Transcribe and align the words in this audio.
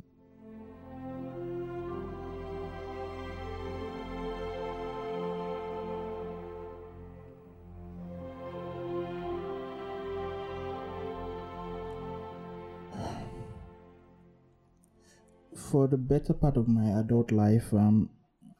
For 15.54 15.88
the 15.88 15.98
better 15.98 16.32
part 16.32 16.56
of 16.56 16.68
my 16.68 17.00
adult 17.00 17.32
life, 17.32 17.74
um, 17.74 18.08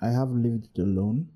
I 0.03 0.09
have 0.09 0.31
lived 0.31 0.79
alone. 0.79 1.29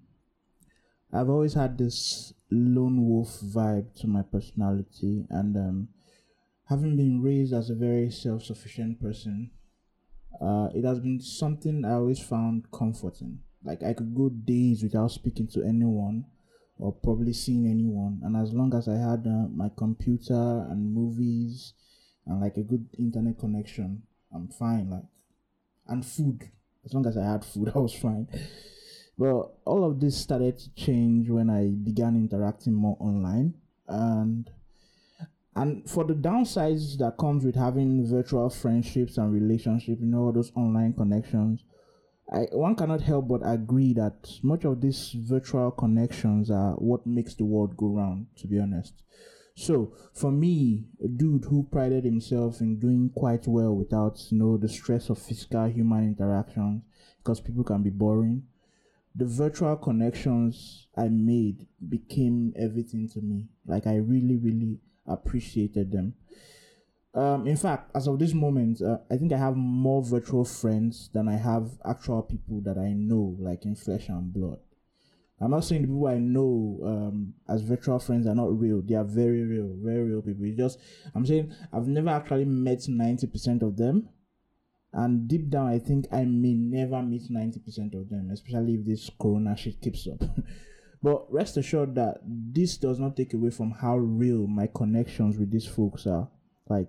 I've 1.12 1.28
always 1.28 1.55
had 1.55 1.78
this 1.78 2.33
lone 2.51 3.06
wolf 3.09 3.41
vibe 3.41 3.95
to 4.01 4.06
my 4.06 4.23
personality, 4.23 5.24
and 5.30 5.56
um, 5.56 5.88
having 6.69 6.96
been 6.96 7.23
raised 7.23 7.52
as 7.54 7.71
a 7.71 7.74
very 7.74 8.10
self 8.10 8.45
sufficient 8.45 9.01
person, 9.01 9.51
uh, 10.40 10.68
it 10.74 10.85
has 10.85 11.01
been 11.01 11.21
something 11.21 11.85
I 11.85 11.95
always 11.95 12.21
found 12.21 12.71
comforting. 12.73 13.40
Like 13.65 13.82
I 13.82 13.95
could 13.95 14.15
go 14.15 14.29
days 14.29 14.82
without 14.82 15.10
speaking 15.10 15.48
to 15.48 15.63
anyone 15.63 16.26
or 16.79 16.93
probably 16.93 17.32
seeing 17.32 17.66
anyone, 17.66 18.20
and 18.23 18.37
as 18.37 18.52
long 18.52 18.74
as 18.74 18.88
I 18.88 18.96
had 18.96 19.26
uh, 19.26 19.48
my 19.48 19.70
computer 19.76 20.66
and 20.70 20.93
movies 20.93 21.73
and 22.26 22.41
like 22.41 22.57
a 22.57 22.63
good 22.63 22.87
internet 22.98 23.38
connection, 23.38 24.02
I'm 24.35 24.48
fine. 24.48 24.91
Like 24.91 25.04
and 25.88 26.04
food, 26.04 26.51
as 26.85 26.93
long 26.93 27.07
as 27.07 27.16
I 27.16 27.24
had 27.24 27.45
food, 27.45 27.73
I 27.74 27.79
was 27.79 27.95
fine. 27.95 28.29
Well, 29.18 29.54
all 29.64 29.84
of 29.84 30.00
this 30.00 30.16
started 30.16 30.59
to 30.59 30.74
change 30.74 31.30
when 31.30 31.48
I 31.48 31.68
began 31.68 32.16
interacting 32.16 32.74
more 32.74 32.96
online 33.00 33.54
and 33.88 34.50
and 35.54 35.88
for 35.88 36.04
the 36.04 36.12
downsides 36.12 36.98
that 36.98 37.16
comes 37.16 37.42
with 37.42 37.54
having 37.54 38.06
virtual 38.06 38.50
friendships 38.50 39.16
and 39.16 39.32
relationships, 39.32 40.02
you 40.02 40.06
know, 40.06 40.30
those 40.30 40.52
online 40.54 40.92
connections, 40.92 41.64
I 42.30 42.40
one 42.52 42.76
cannot 42.76 43.00
help 43.00 43.28
but 43.28 43.40
agree 43.42 43.95
that 43.95 44.38
much 44.42 44.66
of 44.66 44.82
these 44.82 45.12
virtual 45.16 45.70
connections 45.70 46.51
are 46.51 46.74
what 46.74 47.06
makes 47.06 47.34
the 47.34 47.46
world 47.46 47.74
go 47.76 47.86
round, 47.86 48.26
to 48.36 48.46
be 48.46 48.58
honest. 48.58 49.02
So 49.54 49.95
for 50.12 50.30
me, 50.30 50.88
a 51.02 51.08
dude 51.08 51.46
who 51.46 51.62
prided 51.73 52.04
himself 52.04 52.60
in 52.60 52.78
doing 52.78 53.10
quite 53.16 53.46
well 53.46 53.74
without 53.74 54.20
you 54.30 54.38
know 54.38 54.58
the 54.58 54.68
stress 54.68 55.08
of 55.08 55.18
physical 55.18 55.66
human 55.68 56.04
interactions, 56.04 56.82
because 57.18 57.40
people 57.40 57.64
can 57.64 57.82
be 57.82 57.88
boring, 57.88 58.42
the 59.16 59.24
virtual 59.24 59.76
connections 59.76 60.88
I 60.96 61.09
made 61.09 61.66
became 61.88 62.52
everything 62.56 63.09
to 63.10 63.20
me. 63.20 63.46
Like 63.66 63.86
I 63.86 63.96
really, 63.96 64.36
really 64.36 64.78
appreciated 65.06 65.91
them. 65.91 66.14
Um, 67.14 67.47
in 67.47 67.56
fact, 67.56 67.91
as 67.94 68.06
of 68.08 68.19
this 68.19 68.34
moment, 68.34 68.82
uh, 68.82 68.98
I 69.10 69.16
think 69.16 69.32
I 69.32 69.38
have 69.38 69.56
more 69.56 70.03
virtual 70.04 70.44
friends 70.44 71.08
than 71.14 71.28
I 71.28 71.36
have 71.36 71.70
actual 71.88 72.22
people 72.22 72.60
that 72.62 72.76
I 72.76 72.92
know, 72.92 73.36
like 73.41 73.64
in 73.64 73.74
flesh 73.74 74.08
and 74.10 74.30
blood. 74.32 74.58
I'm 75.41 75.50
not 75.50 75.64
saying 75.64 75.82
the 75.82 75.88
people 75.88 76.06
I 76.06 76.18
know 76.18 76.78
um, 76.82 77.34
as 77.48 77.62
virtual 77.62 77.98
friends 77.98 78.26
are 78.26 78.34
not 78.34 78.58
real. 78.58 78.82
They 78.82 78.94
are 78.94 79.04
very 79.04 79.44
real, 79.44 79.76
very 79.82 80.02
real 80.02 80.22
people. 80.22 80.44
It's 80.44 80.56
just 80.56 80.78
I'm 81.14 81.26
saying 81.26 81.54
I've 81.72 81.88
never 81.88 82.10
actually 82.10 82.46
met 82.46 82.86
ninety 82.88 83.26
percent 83.26 83.62
of 83.62 83.76
them, 83.76 84.08
and 84.96 85.28
deep 85.28 85.50
down, 85.50 85.68
I 85.68 85.78
think 85.78 86.06
I 86.10 86.24
may 86.24 86.54
never 86.54 87.02
meet 87.02 87.30
90% 87.30 87.94
of 87.94 88.08
them, 88.08 88.30
especially 88.32 88.76
if 88.76 88.86
this 88.86 89.10
corona 89.20 89.54
shit 89.54 89.78
keeps 89.82 90.08
up. 90.08 90.26
but 91.02 91.30
rest 91.30 91.58
assured 91.58 91.94
that 91.96 92.16
this 92.24 92.78
does 92.78 92.98
not 92.98 93.14
take 93.14 93.34
away 93.34 93.50
from 93.50 93.72
how 93.72 93.98
real 93.98 94.46
my 94.46 94.66
connections 94.74 95.36
with 95.36 95.50
these 95.50 95.66
folks 95.66 96.06
are. 96.06 96.30
Like, 96.66 96.88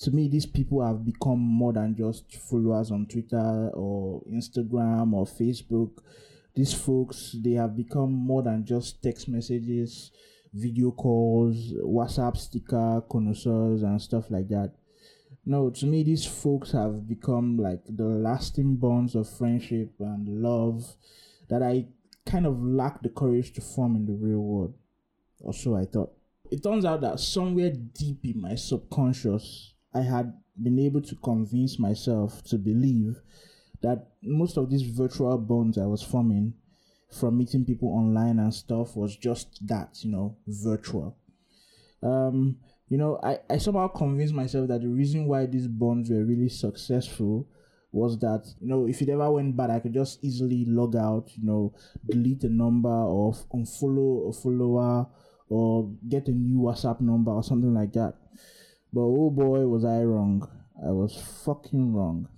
to 0.00 0.10
me, 0.10 0.28
these 0.28 0.46
people 0.46 0.84
have 0.84 1.04
become 1.04 1.38
more 1.38 1.72
than 1.72 1.94
just 1.96 2.34
followers 2.34 2.90
on 2.90 3.06
Twitter 3.06 3.70
or 3.72 4.20
Instagram 4.24 5.12
or 5.12 5.24
Facebook. 5.24 5.92
These 6.56 6.74
folks, 6.74 7.36
they 7.40 7.52
have 7.52 7.76
become 7.76 8.12
more 8.12 8.42
than 8.42 8.66
just 8.66 9.00
text 9.00 9.28
messages, 9.28 10.10
video 10.52 10.90
calls, 10.90 11.72
WhatsApp 11.84 12.36
sticker, 12.36 13.00
connoisseurs, 13.08 13.84
and 13.84 14.02
stuff 14.02 14.28
like 14.28 14.48
that 14.48 14.72
no, 15.44 15.70
to 15.70 15.86
me, 15.86 16.02
these 16.02 16.26
folks 16.26 16.72
have 16.72 17.08
become 17.08 17.56
like 17.56 17.80
the 17.88 18.04
lasting 18.04 18.76
bonds 18.76 19.14
of 19.14 19.28
friendship 19.28 19.92
and 19.98 20.42
love 20.42 20.96
that 21.48 21.62
I 21.62 21.86
kind 22.26 22.46
of 22.46 22.62
lack 22.62 23.02
the 23.02 23.08
courage 23.08 23.52
to 23.54 23.60
form 23.60 23.96
in 23.96 24.06
the 24.06 24.12
real 24.12 24.40
world. 24.40 24.74
Or 25.40 25.54
so 25.54 25.76
I 25.76 25.84
thought. 25.84 26.12
It 26.50 26.62
turns 26.62 26.84
out 26.84 27.00
that 27.02 27.20
somewhere 27.20 27.70
deep 27.70 28.24
in 28.24 28.40
my 28.40 28.54
subconscious, 28.54 29.74
I 29.94 30.00
had 30.00 30.32
been 30.60 30.78
able 30.78 31.02
to 31.02 31.14
convince 31.16 31.78
myself 31.78 32.42
to 32.44 32.58
believe 32.58 33.20
that 33.80 34.08
most 34.22 34.56
of 34.56 34.70
these 34.70 34.82
virtual 34.82 35.38
bonds 35.38 35.78
I 35.78 35.86
was 35.86 36.02
forming 36.02 36.54
from 37.10 37.38
meeting 37.38 37.64
people 37.64 37.88
online 37.88 38.38
and 38.38 38.52
stuff 38.52 38.96
was 38.96 39.16
just 39.16 39.66
that, 39.66 39.98
you 40.02 40.10
know, 40.10 40.36
virtual. 40.46 41.16
Um, 42.02 42.56
you 42.88 42.96
know, 42.96 43.20
I, 43.22 43.38
I 43.50 43.58
somehow 43.58 43.88
convinced 43.88 44.34
myself 44.34 44.68
that 44.68 44.80
the 44.80 44.88
reason 44.88 45.26
why 45.26 45.46
these 45.46 45.68
bonds 45.68 46.10
were 46.10 46.24
really 46.24 46.48
successful 46.48 47.46
was 47.92 48.18
that, 48.18 48.46
you 48.60 48.68
know, 48.68 48.86
if 48.86 49.02
it 49.02 49.08
ever 49.08 49.30
went 49.30 49.56
bad, 49.56 49.70
I 49.70 49.80
could 49.80 49.94
just 49.94 50.22
easily 50.22 50.64
log 50.66 50.96
out, 50.96 51.30
you 51.36 51.44
know, 51.44 51.74
delete 52.08 52.44
a 52.44 52.48
number 52.48 52.88
or 52.88 53.32
unfollow 53.52 54.28
a 54.28 54.32
follower 54.32 55.06
or 55.48 55.90
get 56.08 56.28
a 56.28 56.32
new 56.32 56.58
WhatsApp 56.58 57.00
number 57.00 57.30
or 57.30 57.42
something 57.42 57.74
like 57.74 57.92
that. 57.92 58.14
But 58.92 59.02
oh 59.02 59.30
boy, 59.30 59.66
was 59.66 59.84
I 59.84 60.02
wrong. 60.02 60.48
I 60.82 60.90
was 60.90 61.16
fucking 61.44 61.92
wrong. 61.92 62.28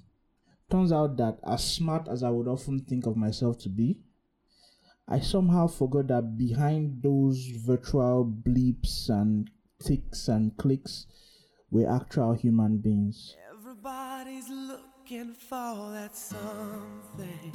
Turns 0.70 0.92
out 0.92 1.16
that 1.16 1.38
as 1.44 1.64
smart 1.64 2.08
as 2.08 2.22
I 2.22 2.30
would 2.30 2.48
often 2.48 2.80
think 2.80 3.06
of 3.06 3.16
myself 3.16 3.58
to 3.60 3.68
be, 3.68 3.98
I 5.08 5.18
somehow 5.18 5.66
forgot 5.66 6.06
that 6.08 6.38
behind 6.38 7.02
those 7.02 7.44
virtual 7.66 8.24
bleeps 8.24 9.08
and 9.08 9.50
ticks 9.82 10.28
and 10.28 10.56
clicks 10.56 11.06
were 11.70 11.90
actual 11.90 12.34
human 12.34 12.78
beings. 12.78 13.36
Everybody's 13.58 14.48
looking 14.48 15.32
for 15.34 15.90
that 15.92 16.16
something. 16.16 17.52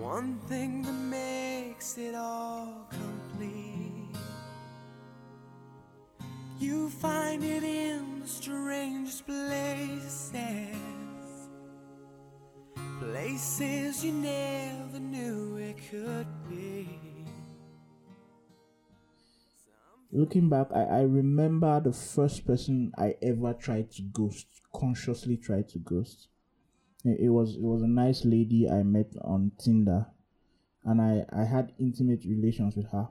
One 0.00 0.38
thing 0.48 0.82
that 0.82 0.92
makes 0.92 1.98
it 1.98 2.14
all 2.14 2.88
complete. 2.90 4.16
You 6.58 6.88
find 6.88 7.42
it 7.44 7.62
in 7.62 8.20
the 8.20 8.28
strangest 8.28 9.26
places. 9.26 10.34
Places 13.00 14.04
you 14.04 14.12
never 14.12 14.98
knew 14.98 15.56
it 15.56 15.76
could 15.90 16.26
be. 16.48 17.03
Looking 20.14 20.48
back, 20.48 20.68
I, 20.72 20.82
I 20.82 21.00
remember 21.00 21.80
the 21.80 21.92
first 21.92 22.46
person 22.46 22.92
I 22.96 23.16
ever 23.20 23.52
tried 23.52 23.90
to 23.92 24.02
ghost, 24.02 24.46
consciously 24.72 25.36
tried 25.36 25.68
to 25.70 25.78
ghost. 25.80 26.28
It, 27.04 27.18
it 27.24 27.28
was 27.30 27.56
it 27.56 27.62
was 27.62 27.82
a 27.82 27.88
nice 27.88 28.24
lady 28.24 28.70
I 28.70 28.84
met 28.84 29.12
on 29.22 29.50
Tinder, 29.58 30.06
and 30.84 31.02
I, 31.02 31.24
I 31.32 31.42
had 31.42 31.72
intimate 31.80 32.24
relations 32.24 32.76
with 32.76 32.86
her. 32.92 33.08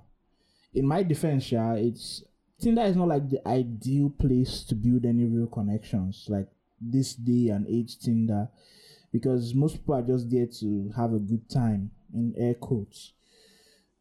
In 0.74 0.88
my 0.88 1.04
defense, 1.04 1.52
yeah, 1.52 1.74
it's 1.74 2.24
Tinder 2.58 2.84
is 2.84 2.96
not 2.96 3.10
like 3.10 3.30
the 3.30 3.46
ideal 3.46 4.10
place 4.10 4.64
to 4.64 4.74
build 4.76 5.04
any 5.04 5.26
real 5.26 5.48
connections. 5.48 6.28
Like 6.30 6.48
this 6.80 7.16
day 7.16 7.50
and 7.50 7.68
age 7.68 8.00
Tinder, 8.00 8.48
because 9.12 9.54
most 9.54 9.74
people 9.74 9.96
are 9.96 10.02
just 10.02 10.32
there 10.32 10.48
to 10.62 10.94
have 10.96 11.12
a 11.12 11.20
good 11.20 11.50
time 11.50 11.92
in 12.14 12.34
air 12.38 12.54
quotes. 12.54 13.12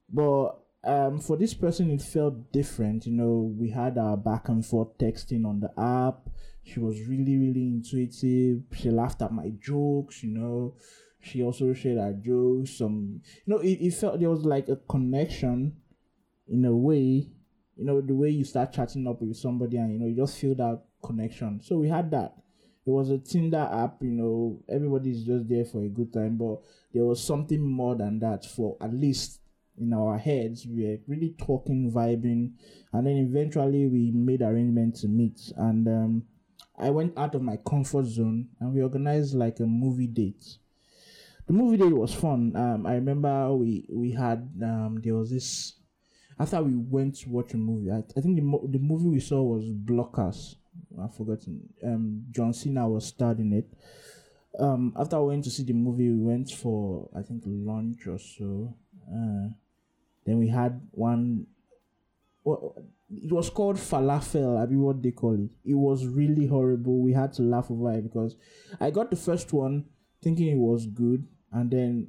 But 0.08 0.61
um, 0.84 1.20
for 1.20 1.36
this 1.36 1.54
person, 1.54 1.90
it 1.90 2.02
felt 2.02 2.52
different. 2.52 3.06
You 3.06 3.12
know, 3.12 3.54
we 3.56 3.70
had 3.70 3.98
our 3.98 4.16
back 4.16 4.48
and 4.48 4.64
forth 4.64 4.98
texting 4.98 5.46
on 5.46 5.60
the 5.60 5.70
app. 5.80 6.28
She 6.64 6.80
was 6.80 7.00
really, 7.06 7.36
really 7.36 7.66
intuitive. 7.68 8.62
She 8.72 8.90
laughed 8.90 9.22
at 9.22 9.32
my 9.32 9.50
jokes, 9.60 10.22
you 10.22 10.30
know. 10.30 10.74
She 11.20 11.42
also 11.42 11.72
shared 11.72 11.98
our 11.98 12.12
jokes. 12.12 12.78
Some, 12.78 13.20
you 13.44 13.54
know, 13.54 13.58
it, 13.58 13.78
it 13.80 13.94
felt 13.94 14.18
there 14.18 14.30
was 14.30 14.44
like 14.44 14.68
a 14.68 14.76
connection 14.76 15.76
in 16.48 16.64
a 16.64 16.74
way, 16.74 17.28
you 17.76 17.84
know, 17.84 18.00
the 18.00 18.14
way 18.14 18.30
you 18.30 18.44
start 18.44 18.72
chatting 18.72 19.06
up 19.06 19.22
with 19.22 19.36
somebody 19.36 19.76
and 19.76 19.92
you 19.92 19.98
know 19.98 20.06
you 20.06 20.16
just 20.16 20.38
feel 20.38 20.54
that 20.56 20.82
connection. 21.04 21.60
So 21.62 21.78
we 21.78 21.88
had 21.88 22.10
that. 22.10 22.34
It 22.84 22.90
was 22.90 23.10
a 23.10 23.18
Tinder 23.18 23.68
app, 23.72 24.02
you 24.02 24.10
know, 24.10 24.58
everybody's 24.68 25.22
just 25.22 25.48
there 25.48 25.64
for 25.64 25.84
a 25.84 25.88
good 25.88 26.12
time, 26.12 26.36
but 26.36 26.56
there 26.92 27.04
was 27.04 27.22
something 27.22 27.62
more 27.62 27.94
than 27.94 28.18
that 28.18 28.44
for 28.44 28.76
at 28.80 28.92
least 28.92 29.41
in 29.82 29.92
our 29.92 30.18
heads. 30.18 30.66
We 30.66 30.84
were 30.84 30.98
really 31.06 31.34
talking, 31.38 31.92
vibing, 31.92 32.52
and 32.92 33.06
then 33.06 33.16
eventually 33.16 33.86
we 33.86 34.10
made 34.12 34.42
arrangements 34.42 35.02
to 35.02 35.08
meet. 35.08 35.40
And 35.56 35.86
um, 35.88 36.22
I 36.78 36.90
went 36.90 37.16
out 37.18 37.34
of 37.34 37.42
my 37.42 37.58
comfort 37.68 38.06
zone 38.06 38.48
and 38.60 38.72
we 38.72 38.82
organized 38.82 39.34
like 39.34 39.60
a 39.60 39.66
movie 39.66 40.06
date. 40.06 40.58
The 41.46 41.52
movie 41.52 41.76
date 41.76 41.92
was 41.92 42.14
fun. 42.14 42.54
Um, 42.56 42.86
I 42.86 42.94
remember 42.94 43.54
we 43.54 43.86
we 43.90 44.12
had 44.12 44.48
um, 44.62 45.00
there 45.02 45.14
was 45.14 45.30
this 45.30 45.74
after 46.38 46.62
we 46.62 46.74
went 46.74 47.16
to 47.20 47.30
watch 47.30 47.52
a 47.52 47.56
movie. 47.56 47.90
I, 47.90 47.98
I 48.16 48.20
think 48.20 48.36
the 48.36 48.42
mo- 48.42 48.66
the 48.68 48.78
movie 48.78 49.08
we 49.08 49.20
saw 49.20 49.42
was 49.42 49.64
Blockers. 49.72 50.56
I've 51.02 51.14
forgotten. 51.14 51.68
Um, 51.84 52.24
John 52.30 52.52
Cena 52.52 52.88
was 52.88 53.06
starred 53.06 53.40
in 53.40 53.52
it. 53.52 53.66
Um, 54.58 54.92
after 54.96 55.20
we 55.20 55.28
went 55.28 55.44
to 55.44 55.50
see 55.50 55.64
the 55.64 55.72
movie, 55.72 56.10
we 56.10 56.24
went 56.24 56.50
for 56.50 57.10
I 57.16 57.22
think 57.22 57.42
lunch 57.46 58.06
or 58.06 58.18
so. 58.18 58.76
Uh, 59.12 59.48
then 60.24 60.38
we 60.38 60.48
had 60.48 60.80
one. 60.92 61.46
Well, 62.44 62.74
it 63.10 63.32
was 63.32 63.50
called 63.50 63.76
falafel. 63.76 64.60
I 64.60 64.66
mean, 64.66 64.80
what 64.80 65.02
they 65.02 65.10
call 65.10 65.34
it. 65.34 65.50
It 65.64 65.74
was 65.74 66.06
really 66.06 66.46
horrible. 66.46 67.00
We 67.00 67.12
had 67.12 67.32
to 67.34 67.42
laugh 67.42 67.70
over 67.70 67.92
it 67.92 68.02
because 68.02 68.36
I 68.80 68.90
got 68.90 69.10
the 69.10 69.16
first 69.16 69.52
one 69.52 69.84
thinking 70.22 70.48
it 70.48 70.58
was 70.58 70.86
good, 70.86 71.26
and 71.52 71.70
then 71.70 72.08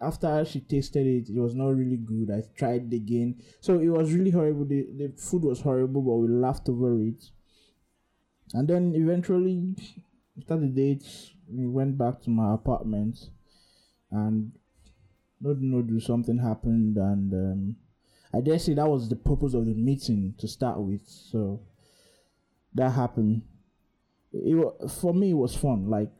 after 0.00 0.44
she 0.44 0.60
tasted 0.60 1.06
it, 1.06 1.28
it 1.28 1.38
was 1.38 1.54
not 1.54 1.76
really 1.76 1.96
good. 1.96 2.30
I 2.30 2.42
tried 2.56 2.92
again, 2.92 3.42
so 3.60 3.78
it 3.78 3.88
was 3.88 4.12
really 4.12 4.30
horrible. 4.30 4.64
The 4.64 4.86
the 4.96 5.12
food 5.16 5.44
was 5.44 5.60
horrible, 5.60 6.02
but 6.02 6.14
we 6.14 6.28
laughed 6.28 6.68
over 6.68 7.00
it. 7.02 7.24
And 8.54 8.66
then 8.66 8.94
eventually, 8.94 9.76
after 10.38 10.56
the 10.58 10.68
date, 10.68 11.04
we 11.50 11.66
went 11.66 11.98
back 11.98 12.22
to 12.22 12.30
my 12.30 12.54
apartment, 12.54 13.30
and 14.10 14.52
no, 15.40 15.54
no, 15.58 15.82
do 15.82 16.00
something 16.00 16.38
happened, 16.38 16.96
and 16.96 17.32
um, 17.32 17.76
I 18.32 18.40
dare 18.40 18.58
say 18.58 18.74
that 18.74 18.88
was 18.88 19.08
the 19.08 19.16
purpose 19.16 19.54
of 19.54 19.66
the 19.66 19.74
meeting 19.74 20.34
to 20.38 20.48
start 20.48 20.78
with. 20.80 21.02
So 21.06 21.60
that 22.74 22.90
happened. 22.90 23.42
It, 24.32 24.56
it 24.56 24.90
for 24.90 25.14
me 25.14 25.30
it 25.30 25.36
was 25.36 25.56
fun. 25.56 25.88
Like 25.88 26.12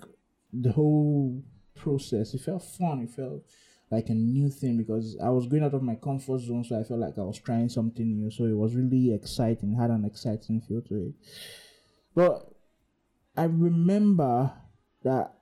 the 0.53 0.73
whole 0.73 1.43
process, 1.75 2.35
it 2.35 2.41
felt 2.41 2.65
fun. 2.65 3.03
It 3.03 3.11
felt 3.11 3.43
like 3.91 4.09
a 4.09 4.15
new 4.15 4.51
thing 4.51 4.77
because 4.77 5.17
I 5.23 5.31
was 5.31 5.47
going 5.47 5.65
out 5.65 5.75
of 5.75 5.83
my 5.83 5.95
comfort 5.95 6.41
zone, 6.41 6.65
so 6.65 6.79
I 6.79 6.85
felt 6.85 7.01
like 7.01 7.19
I 7.19 7.23
was 7.23 7.39
trying 7.39 7.69
something 7.69 8.15
new. 8.15 8.31
So 8.31 8.45
it 8.45 8.57
was 8.57 8.75
really 8.75 9.15
exciting, 9.15 9.75
had 9.75 9.91
an 9.91 10.05
exciting 10.05 10.61
feel 10.61 10.83
to 10.83 11.09
it. 11.09 11.15
But 12.15 12.51
I 13.37 13.45
remember 13.45 14.53
that 15.05 15.35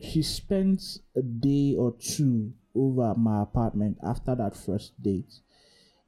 she 0.00 0.22
spent 0.22 0.98
a 1.14 1.22
day 1.22 1.74
or 1.78 1.92
two 1.92 2.52
over 2.76 3.14
my 3.16 3.42
apartment 3.42 3.98
after 4.02 4.34
that 4.34 4.56
first 4.56 5.00
date. 5.02 5.40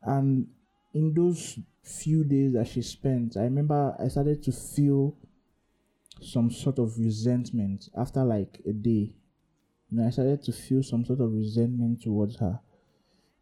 And 0.02 0.48
in 0.94 1.14
those 1.14 1.58
few 1.82 2.24
days 2.24 2.52
that 2.52 2.68
she 2.68 2.82
spent, 2.82 3.36
I 3.36 3.42
remember 3.42 3.96
I 3.98 4.08
started 4.08 4.42
to 4.44 4.52
feel 4.52 5.16
some 6.20 6.50
sort 6.50 6.78
of 6.78 6.98
resentment 6.98 7.88
after 7.96 8.24
like 8.24 8.60
a 8.66 8.72
day. 8.72 9.14
You 9.90 9.98
know, 9.98 10.06
I 10.06 10.10
started 10.10 10.42
to 10.44 10.52
feel 10.52 10.82
some 10.82 11.04
sort 11.04 11.20
of 11.20 11.32
resentment 11.32 12.02
towards 12.02 12.36
her. 12.36 12.60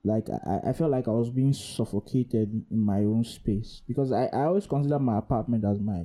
Like 0.04 0.28
I, 0.30 0.70
I 0.70 0.72
felt 0.72 0.92
like 0.92 1.08
I 1.08 1.12
was 1.12 1.30
being 1.30 1.52
suffocated 1.52 2.64
in 2.70 2.78
my 2.78 2.98
own 2.98 3.24
space 3.24 3.82
because 3.88 4.12
I, 4.12 4.26
I 4.26 4.44
always 4.44 4.66
consider 4.66 5.00
my 5.00 5.18
apartment 5.18 5.64
as 5.64 5.80
my 5.80 6.04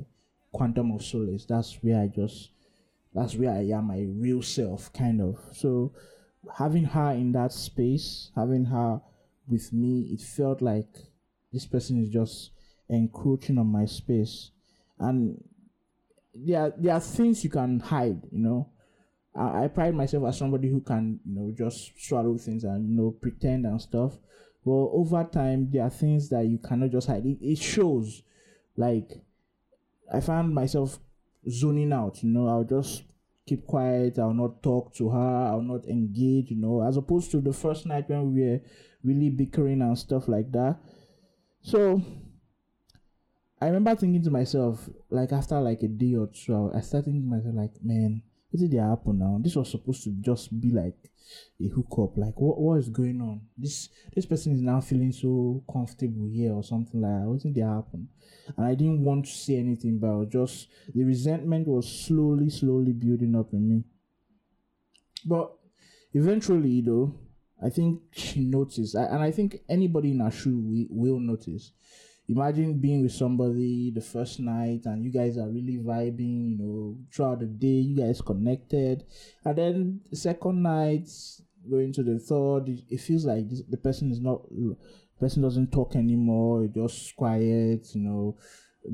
quantum 0.52 0.92
of 0.92 1.04
solace. 1.04 1.46
That's 1.46 1.76
where 1.82 2.02
I 2.02 2.08
just 2.08 2.50
that's 3.14 3.36
where 3.36 3.52
I 3.52 3.64
am 3.78 3.88
my 3.88 4.08
real 4.10 4.42
self 4.42 4.92
kind 4.94 5.22
of. 5.22 5.38
So 5.54 5.94
having 6.58 6.86
her 6.86 7.12
in 7.12 7.32
that 7.34 7.52
space, 7.52 8.32
having 8.36 8.66
her 8.66 9.02
with 9.48 9.72
me, 9.74 10.10
it 10.12 10.22
felt 10.22 10.62
like 10.62 10.94
this 11.52 11.66
person 11.66 12.02
is 12.02 12.10
just 12.10 12.52
encroaching 12.90 13.58
on 13.58 13.68
my 13.68 13.86
space. 13.86 14.52
And 15.00 15.44
there 16.34 16.74
there 16.78 16.94
are 16.94 17.00
things 17.00 17.44
you 17.44 17.50
can 17.50 17.80
hide, 17.80 18.22
you 18.32 18.40
know. 18.40 18.70
I, 19.36 19.64
I 19.64 19.68
pride 19.68 19.96
myself 19.96 20.28
as 20.28 20.38
somebody 20.38 20.70
who 20.70 20.82
can, 20.82 21.20
you 21.26 21.36
know, 21.36 21.54
just 21.58 21.92
swallow 21.98 22.38
things 22.38 22.64
and, 22.64 22.90
you 22.90 22.96
know, 22.96 23.12
pretend 23.12 23.66
and 23.66 23.82
stuff. 23.82 24.18
Well, 24.64 24.92
over 24.94 25.24
time, 25.24 25.70
there 25.72 25.84
are 25.84 25.90
things 25.90 26.30
that 26.30 26.46
you 26.46 26.60
cannot 26.60 26.92
just 26.92 27.08
hide. 27.08 27.26
It, 27.26 27.38
it 27.42 27.58
shows. 27.58 28.24
Like, 28.78 29.10
I 30.14 30.20
found 30.20 30.54
myself 30.54 31.00
zoning 31.50 31.92
out, 31.92 32.24
you 32.24 32.30
know, 32.30 32.48
I'll 32.48 32.64
just 32.64 33.04
keep 33.48 33.66
quiet, 33.66 34.20
I'll 34.20 34.34
not 34.34 34.62
talk 34.62 34.94
to 34.96 35.10
her, 35.10 35.46
I'll 35.48 35.62
not 35.62 35.86
engage, 35.86 36.52
you 36.52 36.58
know, 36.58 36.82
as 36.82 36.98
opposed 36.98 37.32
to 37.32 37.42
the 37.42 37.54
first 37.54 37.86
night 37.86 38.10
when 38.10 38.34
we 38.34 38.42
were 38.42 38.62
really 39.04 39.30
bickering 39.30 39.82
and 39.82 39.98
stuff 39.98 40.28
like 40.28 40.52
that. 40.52 40.78
So 41.62 42.02
I 43.60 43.68
remember 43.68 43.96
thinking 43.96 44.24
to 44.24 44.32
myself, 44.32 44.90
like 45.10 45.32
after 45.32 45.60
like 45.60 45.84
a 45.84 45.88
day 45.88 46.16
or 46.16 46.28
two, 46.28 46.72
I 46.74 46.82
started 46.82 47.06
thinking 47.06 47.24
to 47.24 47.28
myself, 47.36 47.56
like, 47.56 47.84
man, 47.84 48.24
what 48.52 48.60
did 48.60 48.72
they 48.72 48.78
happen 48.78 49.20
now? 49.20 49.40
This 49.42 49.56
was 49.56 49.72
supposed 49.72 50.04
to 50.04 50.10
just 50.20 50.60
be 50.60 50.72
like 50.72 51.10
a 51.62 51.68
hookup. 51.70 52.18
Like, 52.18 52.40
what 52.40 52.60
what 52.60 52.80
is 52.80 52.90
going 52.90 53.22
on? 53.22 53.42
This 53.58 53.90
this 54.14 54.26
person 54.26 54.54
is 54.54 54.62
now 54.62 54.82
feeling 54.82 55.14
so 55.14 55.64
comfortable 55.72 56.28
here 56.30 56.52
or 56.52 56.64
something 56.64 57.02
like 57.02 57.12
that. 57.12 57.28
What 57.28 57.40
did 57.42 57.64
happen? 57.64 58.10
And 58.58 58.66
I 58.66 58.76
didn't 58.76 59.04
want 59.06 59.26
to 59.26 59.32
say 59.32 59.58
anything, 59.58 60.00
but 60.00 60.30
just 60.30 60.68
the 60.94 61.04
resentment 61.06 61.66
was 61.68 61.88
slowly, 61.88 62.50
slowly 62.50 62.92
building 62.92 63.36
up 63.38 63.54
in 63.54 63.70
me. 63.70 63.84
But 65.26 65.54
eventually, 66.14 66.82
though, 66.82 67.16
I 67.64 67.70
think 67.70 68.02
she 68.12 68.42
noticed, 68.42 68.96
and 68.96 69.22
I 69.22 69.32
think 69.32 69.60
anybody 69.70 70.12
in 70.12 70.20
her 70.20 70.32
shoe 70.32 70.88
will 70.90 71.20
notice 71.20 71.72
imagine 72.32 72.80
being 72.80 73.04
with 73.04 73.12
somebody 73.12 73.92
the 73.92 74.02
first 74.02 74.40
night 74.40 74.82
and 74.86 75.04
you 75.04 75.12
guys 75.12 75.38
are 75.38 75.50
really 75.50 75.78
vibing, 75.78 76.52
you 76.52 76.58
know, 76.58 76.98
throughout 77.14 77.40
the 77.40 77.46
day, 77.46 77.68
you 77.68 77.98
guys 77.98 78.22
connected, 78.22 79.04
and 79.46 79.58
then 79.58 80.02
the 80.10 80.16
second 80.16 80.64
night, 80.64 81.10
going 81.70 81.94
to 81.94 82.04
the 82.04 82.18
third, 82.18 82.70
it 82.90 83.00
feels 83.00 83.26
like 83.26 83.50
this, 83.50 83.62
the 83.70 83.78
person 83.78 84.12
is 84.12 84.20
not, 84.20 84.42
person 85.20 85.42
doesn't 85.42 85.72
talk 85.72 85.96
anymore, 85.96 86.64
it 86.64 86.74
just 86.74 87.16
quiet, 87.16 87.88
you 87.94 88.02
know, 88.02 88.38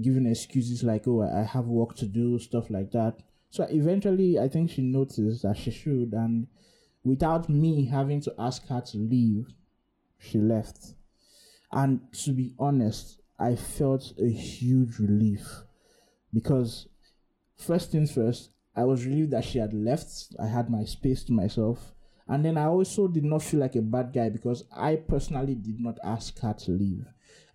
giving 0.02 0.26
excuses 0.26 0.84
like, 0.84 1.08
oh, 1.08 1.22
I 1.22 1.44
have 1.44 1.66
work 1.66 1.96
to 1.98 2.06
do, 2.06 2.38
stuff 2.40 2.70
like 2.70 2.92
that. 2.92 3.20
So 3.50 3.66
eventually, 3.70 4.38
I 4.38 4.50
think 4.50 4.70
she 4.70 4.82
noticed 4.82 5.44
that 5.44 5.58
she 5.58 5.72
should, 5.72 6.12
and 6.12 6.48
without 7.04 7.48
me 7.48 7.86
having 7.86 8.20
to 8.22 8.34
ask 8.38 8.68
her 8.68 8.82
to 8.82 8.98
leave, 8.98 9.48
she 10.20 10.40
left. 10.40 10.96
And 11.72 12.02
to 12.24 12.32
be 12.32 12.54
honest, 12.60 13.22
I 13.40 13.56
felt 13.56 14.14
a 14.20 14.30
huge 14.30 15.00
relief 15.00 15.64
because 16.34 16.88
first 17.56 17.92
things 17.92 18.12
first, 18.12 18.52
I 18.76 18.84
was 18.84 19.06
relieved 19.06 19.32
that 19.32 19.46
she 19.46 19.60
had 19.60 19.74
left. 19.74 20.36
I 20.40 20.48
had 20.48 20.70
my 20.70 20.84
space 20.84 21.24
to 21.26 21.34
myself. 21.34 21.94
And 22.28 22.44
then 22.44 22.58
I 22.58 22.66
also 22.66 23.08
did 23.08 23.24
not 23.24 23.42
feel 23.42 23.60
like 23.60 23.76
a 23.76 23.82
bad 23.82 24.12
guy 24.14 24.30
because 24.30 24.64
I 24.76 24.98
personally 24.98 25.56
did 25.56 25.80
not 25.80 25.98
ask 26.04 26.38
her 26.40 26.54
to 26.54 26.72
leave. 26.72 27.06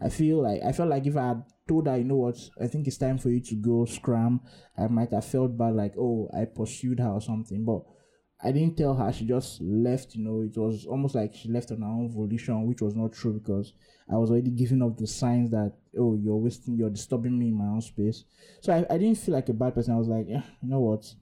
I 0.00 0.08
feel 0.08 0.42
like 0.42 0.62
I 0.62 0.72
felt 0.72 0.88
like 0.88 1.06
if 1.06 1.16
I 1.16 1.28
had 1.28 1.44
told 1.68 1.86
her, 1.86 1.96
you 1.96 2.04
know 2.04 2.16
what, 2.16 2.38
I 2.60 2.66
think 2.66 2.86
it's 2.86 2.96
time 2.96 3.18
for 3.18 3.30
you 3.30 3.40
to 3.40 3.54
go 3.54 3.84
scram, 3.84 4.40
I 4.76 4.88
might 4.88 5.12
have 5.12 5.24
felt 5.24 5.56
bad 5.56 5.74
like, 5.74 5.94
oh, 5.98 6.28
I 6.36 6.44
pursued 6.46 6.98
her 6.98 7.10
or 7.10 7.20
something. 7.20 7.64
But 7.64 7.82
I 8.44 8.50
didn't 8.50 8.76
tell 8.76 8.94
her. 8.94 9.12
She 9.12 9.24
just 9.24 9.60
left. 9.60 10.14
You 10.14 10.24
know, 10.24 10.42
it 10.42 10.56
was 10.58 10.86
almost 10.86 11.14
like 11.14 11.34
she 11.34 11.48
left 11.48 11.70
on 11.70 11.80
her 11.80 11.86
own 11.86 12.12
volition, 12.12 12.66
which 12.66 12.82
was 12.82 12.96
not 12.96 13.12
true 13.12 13.34
because 13.34 13.72
I 14.10 14.16
was 14.16 14.30
already 14.30 14.50
giving 14.50 14.82
up 14.82 14.96
the 14.96 15.06
signs 15.06 15.50
that 15.50 15.72
oh, 15.98 16.16
you're 16.16 16.36
wasting, 16.36 16.76
you're 16.76 16.90
disturbing 16.90 17.38
me 17.38 17.48
in 17.48 17.58
my 17.58 17.66
own 17.66 17.80
space. 17.80 18.24
So 18.60 18.72
I, 18.72 18.84
I 18.92 18.98
didn't 18.98 19.18
feel 19.18 19.34
like 19.34 19.48
a 19.48 19.52
bad 19.52 19.74
person. 19.74 19.94
I 19.94 19.98
was 19.98 20.08
like, 20.08 20.26
yeah, 20.28 20.42
you 20.62 20.70
know 20.70 20.80
what? 20.80 21.12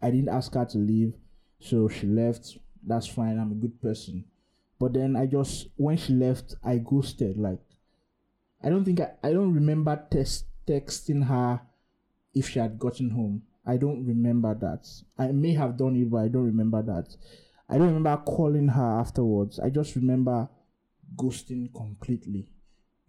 I 0.00 0.10
didn't 0.10 0.28
ask 0.28 0.54
her 0.54 0.64
to 0.64 0.78
leave, 0.78 1.14
so 1.60 1.88
she 1.88 2.06
left. 2.06 2.58
That's 2.86 3.06
fine. 3.06 3.38
I'm 3.38 3.52
a 3.52 3.56
good 3.56 3.80
person. 3.82 4.24
But 4.78 4.92
then 4.92 5.16
I 5.16 5.26
just 5.26 5.68
when 5.76 5.96
she 5.96 6.12
left, 6.12 6.54
I 6.64 6.78
ghosted. 6.78 7.36
Like 7.36 7.58
I 8.62 8.68
don't 8.68 8.84
think 8.84 9.00
I, 9.00 9.10
I 9.22 9.32
don't 9.32 9.52
remember 9.52 10.00
test 10.10 10.46
texting 10.66 11.26
her 11.26 11.60
if 12.34 12.48
she 12.48 12.60
had 12.60 12.78
gotten 12.78 13.10
home. 13.10 13.42
I 13.68 13.76
don't 13.76 14.06
remember 14.06 14.54
that. 14.54 14.88
I 15.18 15.30
may 15.32 15.52
have 15.52 15.76
done 15.76 15.94
it, 15.96 16.10
but 16.10 16.18
I 16.18 16.28
don't 16.28 16.46
remember 16.46 16.82
that. 16.82 17.14
I 17.68 17.76
don't 17.76 17.88
remember 17.88 18.16
calling 18.24 18.68
her 18.68 19.00
afterwards. 19.00 19.60
I 19.60 19.68
just 19.68 19.94
remember 19.94 20.48
ghosting 21.16 21.72
completely. 21.74 22.48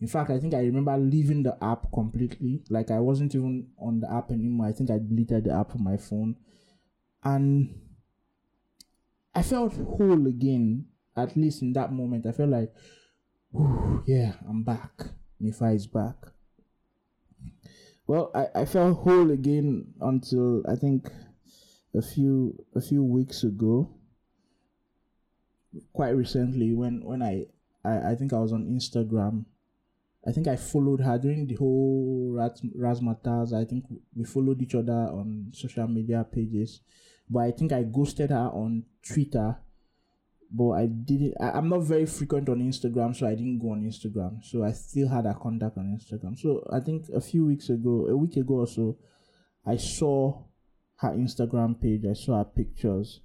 In 0.02 0.08
fact, 0.08 0.30
I 0.30 0.40
think 0.40 0.54
I 0.54 0.60
remember 0.60 0.98
leaving 0.98 1.44
the 1.44 1.58
app 1.64 1.92
completely. 1.94 2.64
Like 2.70 2.92
I 2.92 3.00
wasn't 3.00 3.36
even 3.36 3.70
on 3.80 4.02
the 4.02 4.12
app 4.12 4.32
anymore. 4.32 4.68
I 4.68 4.74
think 4.74 4.92
I 4.92 4.98
deleted 4.98 5.46
the 5.46 5.54
app 5.54 5.76
on 5.76 5.84
my 5.84 5.96
phone. 5.96 6.36
And 7.24 7.80
I 9.34 9.42
felt 9.42 9.74
whole 9.76 10.28
again, 10.28 10.88
at 11.16 11.38
least 11.38 11.62
in 11.62 11.72
that 11.74 11.94
moment. 11.94 12.26
I 12.26 12.34
felt 12.34 12.50
like, 12.50 12.74
yeah, 14.06 14.34
I'm 14.48 14.64
back. 14.64 14.92
Mifa 15.42 15.74
is 15.74 15.88
back. 15.88 16.16
Well, 18.10 18.32
I, 18.34 18.62
I 18.62 18.66
felt 18.66 18.98
whole 18.98 19.30
again 19.30 19.94
until 20.02 20.64
I 20.68 20.76
think 20.76 21.12
a 21.94 22.02
few 22.02 22.66
a 22.74 22.82
few 22.82 23.04
weeks 23.04 23.44
ago. 23.44 23.88
Quite 25.94 26.16
recently, 26.18 26.74
when 26.74 27.06
when 27.06 27.22
I 27.22 27.46
I, 27.86 28.14
I 28.14 28.16
think 28.16 28.34
I 28.34 28.40
was 28.40 28.52
on 28.52 28.66
Instagram. 28.66 29.46
I 30.26 30.32
think 30.32 30.48
I 30.48 30.56
followed 30.56 31.02
her 31.02 31.20
during 31.20 31.46
the 31.46 31.54
whole 31.54 32.34
Raz. 32.34 33.04
I 33.54 33.66
think 33.66 33.86
we 34.16 34.26
followed 34.26 34.60
each 34.64 34.74
other 34.74 35.08
on 35.14 35.52
social 35.54 35.88
media 35.88 36.26
pages, 36.32 36.82
but 37.30 37.42
I 37.42 37.52
think 37.52 37.72
I 37.74 37.84
ghosted 37.84 38.32
her 38.32 38.50
on 38.52 38.86
Twitter 39.08 39.56
but 40.52 40.72
I 40.72 40.88
didn't. 40.88 41.36
I, 41.40 41.58
am 41.58 41.70
not 41.70 41.82
very 41.84 42.06
frequent 42.06 42.50
on 42.50 42.60
Instagram, 42.60 43.16
so 43.16 43.28
I 43.28 43.36
didn't 43.36 43.60
go 43.60 43.72
on 43.72 43.84
Instagram. 43.84 44.44
So 44.44 44.64
I 44.64 44.72
still 44.72 45.08
had 45.08 45.26
a 45.26 45.34
contact 45.36 45.78
on 45.78 45.86
Instagram. 45.86 46.38
So 46.40 46.68
I 46.72 46.80
think 46.80 47.06
a 47.14 47.22
few 47.22 47.46
weeks 47.46 47.70
ago, 47.70 48.08
a 48.10 48.18
week 48.18 48.36
ago 48.36 48.56
or 48.56 48.68
so, 48.68 48.98
I 49.66 49.78
saw 49.78 50.42
her 50.98 51.10
Instagram 51.10 51.80
page. 51.80 52.04
I 52.10 52.14
saw 52.14 52.40
her 52.40 52.46
pictures, 52.46 53.22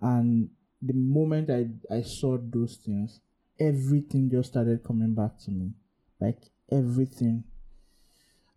and 0.00 0.50
the 0.82 0.94
moment 0.94 1.50
I 1.50 1.68
I 1.94 2.02
saw 2.02 2.36
those 2.38 2.76
things, 2.76 3.20
everything 3.58 4.30
just 4.30 4.50
started 4.50 4.84
coming 4.84 5.14
back 5.14 5.38
to 5.46 5.50
me, 5.50 5.72
like 6.20 6.38
everything. 6.70 7.44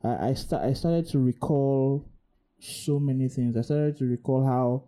I 0.04 0.30
I 0.30 0.34
start 0.34 0.64
I 0.64 0.74
started 0.74 1.08
to 1.10 1.20
recall 1.20 2.10
so 2.60 3.00
many 3.00 3.30
things. 3.30 3.56
I 3.56 3.62
started 3.62 3.98
to 4.00 4.06
recall 4.06 4.46
how 4.46 4.84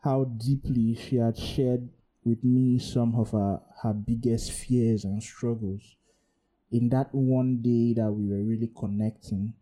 how 0.00 0.24
deeply 0.24 0.94
she 0.94 1.16
had 1.16 1.36
shared 1.36 1.90
with 2.24 2.42
me 2.42 2.78
some 2.78 3.14
of 3.14 3.30
her, 3.32 3.60
her 3.82 3.92
biggest 3.92 4.52
fears 4.52 5.04
and 5.04 5.22
struggles 5.22 5.96
in 6.72 6.88
that 6.88 7.14
one 7.14 7.60
day 7.62 7.92
that 7.94 8.10
we 8.10 8.26
were 8.26 8.42
really 8.42 8.70
connecting. 8.76 9.52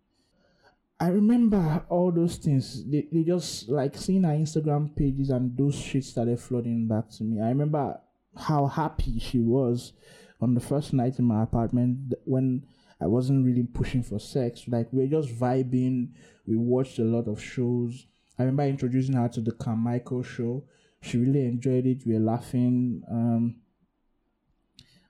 I 1.00 1.08
remember 1.08 1.84
all 1.88 2.12
those 2.12 2.36
things. 2.36 2.88
They, 2.88 3.08
they 3.10 3.24
just 3.24 3.68
like 3.68 3.96
seeing 3.96 4.22
her 4.22 4.30
Instagram 4.30 4.94
pages 4.94 5.30
and 5.30 5.56
those 5.56 5.74
shit 5.74 6.04
started 6.04 6.38
flooding 6.38 6.86
back 6.86 7.10
to 7.18 7.24
me. 7.24 7.42
I 7.42 7.48
remember 7.48 8.00
how 8.36 8.66
happy 8.66 9.18
she 9.18 9.40
was 9.40 9.92
on 10.40 10.54
the 10.54 10.60
first 10.60 10.92
night 10.92 11.18
in 11.18 11.24
my 11.24 11.42
apartment 11.42 12.14
when 12.24 12.64
I 13.00 13.06
wasn't 13.06 13.44
really 13.44 13.64
pushing 13.64 14.02
for 14.02 14.20
sex. 14.20 14.62
Like 14.68 14.88
we 14.92 15.02
are 15.02 15.08
just 15.08 15.28
vibing. 15.34 16.10
We 16.46 16.56
watched 16.56 17.00
a 17.00 17.04
lot 17.04 17.26
of 17.26 17.42
shows. 17.42 18.06
I 18.38 18.44
remember 18.44 18.64
introducing 18.64 19.16
her 19.16 19.28
to 19.30 19.40
the 19.40 19.52
Carmichael 19.52 20.22
show 20.22 20.64
she 21.02 21.18
really 21.18 21.44
enjoyed 21.44 21.84
it. 21.84 22.06
We 22.06 22.14
were 22.14 22.20
laughing. 22.20 23.02
Um, 23.10 23.56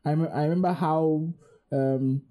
I, 0.05 0.11
I 0.11 0.43
remember 0.45 0.73
how 0.73 1.33
um, 1.71 2.23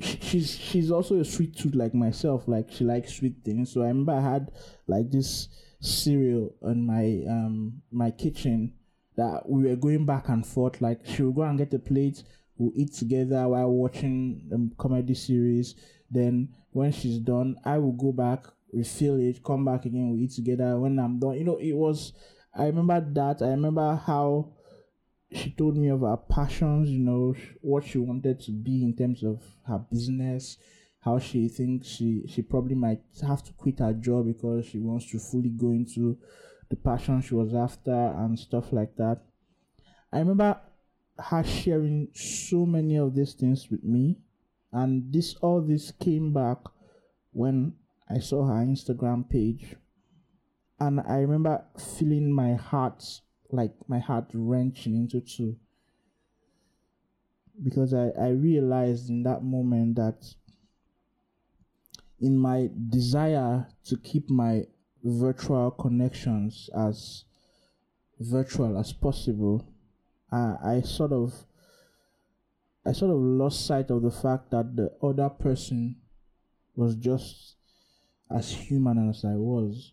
she's 0.00 0.56
she's 0.56 0.90
also 0.90 1.20
a 1.20 1.24
sweet 1.24 1.56
tooth 1.56 1.74
like 1.74 1.92
myself. 1.92 2.48
Like 2.48 2.70
she 2.70 2.84
likes 2.84 3.14
sweet 3.14 3.36
things. 3.44 3.72
So 3.72 3.82
I 3.82 3.88
remember 3.88 4.12
I 4.12 4.20
had 4.20 4.50
like 4.86 5.10
this 5.10 5.48
cereal 5.80 6.54
in 6.62 6.86
my 6.86 7.22
um 7.28 7.82
my 7.90 8.10
kitchen 8.10 8.74
that 9.16 9.48
we 9.48 9.64
were 9.64 9.76
going 9.76 10.06
back 10.06 10.28
and 10.28 10.46
forth. 10.46 10.80
Like 10.80 11.00
she 11.04 11.22
would 11.22 11.34
go 11.34 11.42
and 11.42 11.58
get 11.58 11.70
the 11.70 11.78
plate, 11.78 12.22
we'll 12.56 12.72
eat 12.74 12.94
together 12.94 13.48
while 13.48 13.70
watching 13.70 14.46
the 14.48 14.70
comedy 14.78 15.14
series. 15.14 15.74
Then 16.10 16.54
when 16.70 16.92
she's 16.92 17.18
done, 17.18 17.56
I 17.64 17.78
will 17.78 17.92
go 17.92 18.12
back, 18.12 18.46
refill 18.72 19.20
it, 19.20 19.42
come 19.42 19.64
back 19.64 19.84
again, 19.84 20.12
we 20.12 20.20
eat 20.24 20.32
together. 20.32 20.78
When 20.78 20.98
I'm 20.98 21.18
done, 21.18 21.34
you 21.34 21.44
know, 21.44 21.58
it 21.58 21.72
was 21.72 22.12
I 22.54 22.66
remember 22.66 23.00
that. 23.14 23.42
I 23.42 23.48
remember 23.48 23.94
how 23.94 24.52
she 25.32 25.50
told 25.52 25.76
me 25.76 25.88
of 25.88 26.00
her 26.00 26.16
passions, 26.16 26.90
you 26.90 26.98
know, 26.98 27.34
what 27.60 27.84
she 27.84 27.98
wanted 27.98 28.40
to 28.40 28.52
be 28.52 28.82
in 28.82 28.96
terms 28.96 29.22
of 29.22 29.40
her 29.66 29.78
business, 29.78 30.56
how 31.00 31.18
she 31.18 31.48
thinks 31.48 31.86
she, 31.88 32.24
she 32.26 32.42
probably 32.42 32.74
might 32.74 33.00
have 33.22 33.42
to 33.44 33.52
quit 33.52 33.78
her 33.78 33.92
job 33.92 34.26
because 34.26 34.66
she 34.66 34.78
wants 34.78 35.10
to 35.10 35.18
fully 35.18 35.50
go 35.50 35.70
into 35.70 36.18
the 36.68 36.76
passion 36.76 37.20
she 37.20 37.34
was 37.34 37.54
after 37.54 37.92
and 37.92 38.38
stuff 38.38 38.72
like 38.72 38.96
that. 38.96 39.20
I 40.12 40.18
remember 40.18 40.60
her 41.18 41.44
sharing 41.44 42.08
so 42.14 42.66
many 42.66 42.96
of 42.96 43.14
these 43.14 43.34
things 43.34 43.70
with 43.70 43.84
me, 43.84 44.18
and 44.72 45.12
this 45.12 45.36
all 45.36 45.60
this 45.60 45.92
came 45.92 46.32
back 46.32 46.58
when 47.32 47.74
I 48.08 48.18
saw 48.18 48.46
her 48.46 48.64
Instagram 48.64 49.28
page 49.28 49.76
and 50.80 51.00
I 51.00 51.18
remember 51.18 51.62
feeling 51.78 52.32
my 52.32 52.54
heart 52.54 53.20
like 53.52 53.72
my 53.86 53.98
heart 53.98 54.30
wrenching 54.32 54.94
into 54.94 55.20
two. 55.20 55.56
Because 57.62 57.92
I, 57.92 58.08
I 58.18 58.28
realized 58.28 59.10
in 59.10 59.22
that 59.24 59.42
moment 59.42 59.96
that 59.96 60.34
in 62.18 62.38
my 62.38 62.70
desire 62.88 63.66
to 63.84 63.96
keep 63.98 64.30
my 64.30 64.64
virtual 65.02 65.70
connections 65.72 66.70
as 66.74 67.24
virtual 68.18 68.78
as 68.78 68.92
possible, 68.92 69.66
I, 70.32 70.56
I 70.62 70.80
sort 70.82 71.12
of 71.12 71.34
I 72.86 72.92
sort 72.92 73.10
of 73.10 73.18
lost 73.18 73.66
sight 73.66 73.90
of 73.90 74.02
the 74.02 74.10
fact 74.10 74.50
that 74.52 74.76
the 74.76 74.92
other 75.02 75.28
person 75.28 75.96
was 76.74 76.94
just 76.94 77.56
as 78.30 78.50
human 78.50 79.10
as 79.10 79.22
I 79.24 79.34
was 79.34 79.92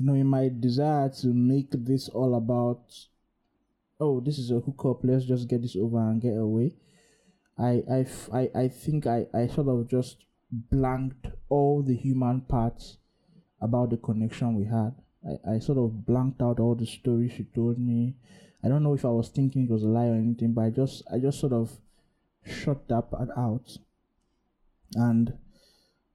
you 0.00 0.06
know, 0.06 0.14
in 0.14 0.26
my 0.26 0.48
desire 0.48 1.10
to 1.10 1.26
make 1.26 1.72
this 1.72 2.08
all 2.08 2.34
about, 2.34 2.80
oh, 4.00 4.20
this 4.20 4.38
is 4.38 4.50
a 4.50 4.58
hookup, 4.58 5.00
let's 5.04 5.26
just 5.26 5.46
get 5.46 5.60
this 5.60 5.76
over 5.76 5.98
and 5.98 6.22
get 6.22 6.38
away. 6.38 6.74
I, 7.58 7.82
I, 7.92 8.06
I, 8.32 8.50
I 8.54 8.68
think 8.68 9.06
I, 9.06 9.26
I 9.34 9.46
sort 9.46 9.68
of 9.68 9.88
just 9.88 10.24
blanked 10.50 11.26
all 11.50 11.82
the 11.82 11.94
human 11.94 12.40
parts 12.40 12.96
about 13.60 13.90
the 13.90 13.98
connection 13.98 14.54
we 14.54 14.64
had. 14.64 14.94
I, 15.22 15.56
I 15.56 15.58
sort 15.58 15.76
of 15.76 16.06
blanked 16.06 16.40
out 16.40 16.60
all 16.60 16.74
the 16.74 16.86
stories 16.86 17.32
she 17.32 17.44
told 17.44 17.78
me. 17.78 18.14
I 18.64 18.68
don't 18.68 18.82
know 18.82 18.94
if 18.94 19.04
I 19.04 19.08
was 19.08 19.28
thinking 19.28 19.64
it 19.64 19.70
was 19.70 19.82
a 19.82 19.88
lie 19.88 20.06
or 20.06 20.14
anything, 20.14 20.54
but 20.54 20.62
I 20.62 20.70
just 20.70 21.02
I 21.12 21.18
just 21.18 21.40
sort 21.40 21.52
of 21.52 21.70
shut 22.44 22.88
that 22.88 23.10
part 23.10 23.28
out. 23.36 23.76
And 24.94 25.34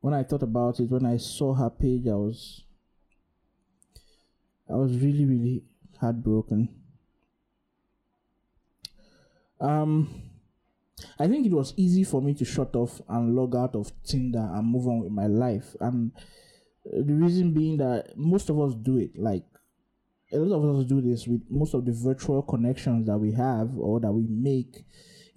when 0.02 0.16
I 0.16 0.24
thought 0.24 0.44
about 0.44 0.80
it, 0.80 0.90
when 0.90 1.06
I 1.06 1.18
saw 1.18 1.54
her 1.54 1.70
page, 1.70 2.08
I 2.08 2.16
was 2.16 2.64
I 4.70 4.76
was 4.76 4.98
really, 4.98 5.26
really 5.26 5.64
heartbroken. 6.00 6.70
Um, 9.62 10.22
I 11.20 11.28
think 11.28 11.46
it 11.46 11.52
was 11.52 11.74
easy 11.78 12.04
for 12.04 12.22
me 12.22 12.34
to 12.36 12.46
shut 12.46 12.76
off 12.76 13.02
and 13.08 13.36
log 13.36 13.56
out 13.56 13.76
of 13.76 13.92
Tinder 14.04 14.50
and 14.54 14.68
move 14.68 14.88
on 14.88 15.02
with 15.02 15.12
my 15.12 15.28
life. 15.28 15.76
And 15.80 16.12
the 16.86 17.14
reason 17.14 17.54
being 17.54 17.78
that 17.78 18.18
most 18.18 18.50
of 18.50 18.60
us 18.60 18.74
do 18.76 18.98
it. 18.98 19.12
Like, 19.16 19.46
a 20.34 20.38
lot 20.38 20.68
of 20.68 20.80
us 20.80 20.86
do 20.86 21.02
this 21.02 21.28
with 21.28 21.42
most 21.50 21.74
of 21.74 21.86
the 21.86 21.92
virtual 21.92 22.42
connections 22.42 23.08
that 23.08 23.18
we 23.18 23.32
have 23.34 23.78
or 23.78 24.00
that 24.00 24.12
we 24.12 24.26
make. 24.28 24.84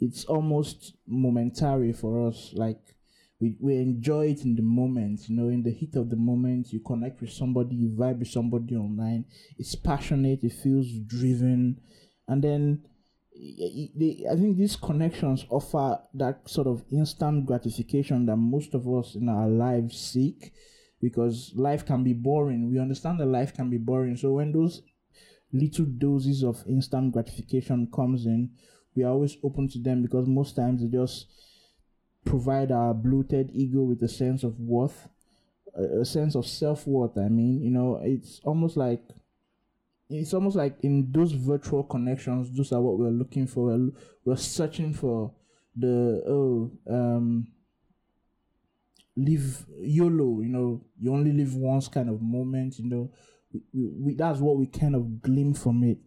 It's 0.00 0.24
almost 0.24 0.94
momentary 1.06 1.92
for 1.92 2.28
us. 2.28 2.52
Like, 2.54 2.94
we, 3.40 3.56
we 3.60 3.76
enjoy 3.76 4.28
it 4.30 4.44
in 4.44 4.56
the 4.56 4.62
moment, 4.62 5.28
you 5.28 5.36
know, 5.36 5.48
in 5.48 5.62
the 5.62 5.70
heat 5.70 5.94
of 5.96 6.10
the 6.10 6.16
moment, 6.16 6.72
you 6.72 6.80
connect 6.80 7.20
with 7.20 7.30
somebody, 7.30 7.76
you 7.76 7.90
vibe 7.90 8.18
with 8.18 8.28
somebody 8.28 8.74
online. 8.74 9.24
It's 9.58 9.74
passionate, 9.74 10.42
it 10.42 10.52
feels 10.52 10.88
driven, 11.06 11.80
and 12.26 12.42
then 12.42 12.82
I 13.38 14.34
think 14.34 14.56
these 14.56 14.74
connections 14.74 15.46
offer 15.48 16.00
that 16.14 16.48
sort 16.48 16.66
of 16.66 16.82
instant 16.90 17.46
gratification 17.46 18.26
that 18.26 18.36
most 18.36 18.74
of 18.74 18.88
us 18.88 19.14
in 19.14 19.28
our 19.28 19.48
lives 19.48 19.96
seek 19.96 20.52
because 21.00 21.52
life 21.54 21.86
can 21.86 22.02
be 22.02 22.14
boring. 22.14 22.68
We 22.68 22.80
understand 22.80 23.20
that 23.20 23.26
life 23.26 23.54
can 23.54 23.70
be 23.70 23.78
boring. 23.78 24.16
So 24.16 24.32
when 24.32 24.50
those 24.50 24.82
little 25.52 25.84
doses 25.84 26.42
of 26.42 26.64
instant 26.66 27.12
gratification 27.12 27.88
comes 27.94 28.26
in, 28.26 28.50
we 28.96 29.04
are 29.04 29.12
always 29.12 29.36
open 29.44 29.68
to 29.68 29.78
them 29.78 30.02
because 30.02 30.26
most 30.26 30.56
times 30.56 30.82
they 30.82 30.88
just 30.88 31.26
provide 32.24 32.70
our 32.70 32.94
bloated 32.94 33.50
ego 33.54 33.82
with 33.82 34.02
a 34.02 34.08
sense 34.08 34.42
of 34.42 34.58
worth, 34.60 35.08
a, 35.74 36.04
sense 36.04 36.34
of 36.34 36.46
self 36.46 36.86
worth. 36.86 37.16
I 37.16 37.28
mean, 37.28 37.60
you 37.62 37.70
know, 37.70 38.00
it's 38.02 38.40
almost 38.44 38.76
like 38.76 39.02
it's 40.10 40.34
almost 40.34 40.56
like 40.56 40.76
in 40.82 41.10
those 41.12 41.32
virtual 41.32 41.84
connections, 41.84 42.56
those 42.56 42.72
are 42.72 42.80
what 42.80 42.98
we're 42.98 43.10
looking 43.10 43.46
for. 43.46 43.66
We're, 43.66 43.90
we're 44.24 44.36
searching 44.36 44.94
for 44.94 45.32
the 45.76 46.22
oh 46.26 46.72
um 46.90 47.48
live 49.16 49.66
YOLO, 49.80 50.40
you 50.40 50.48
know, 50.48 50.84
you 51.00 51.12
only 51.12 51.32
live 51.32 51.54
once 51.54 51.88
kind 51.88 52.08
of 52.08 52.22
moment, 52.22 52.78
you 52.78 52.88
know. 52.88 53.10
We, 53.52 53.90
we, 53.96 54.14
that's 54.14 54.40
what 54.40 54.58
we 54.58 54.66
kind 54.66 54.94
of 54.94 55.22
glean 55.22 55.54
from 55.54 55.82
it 55.82 55.98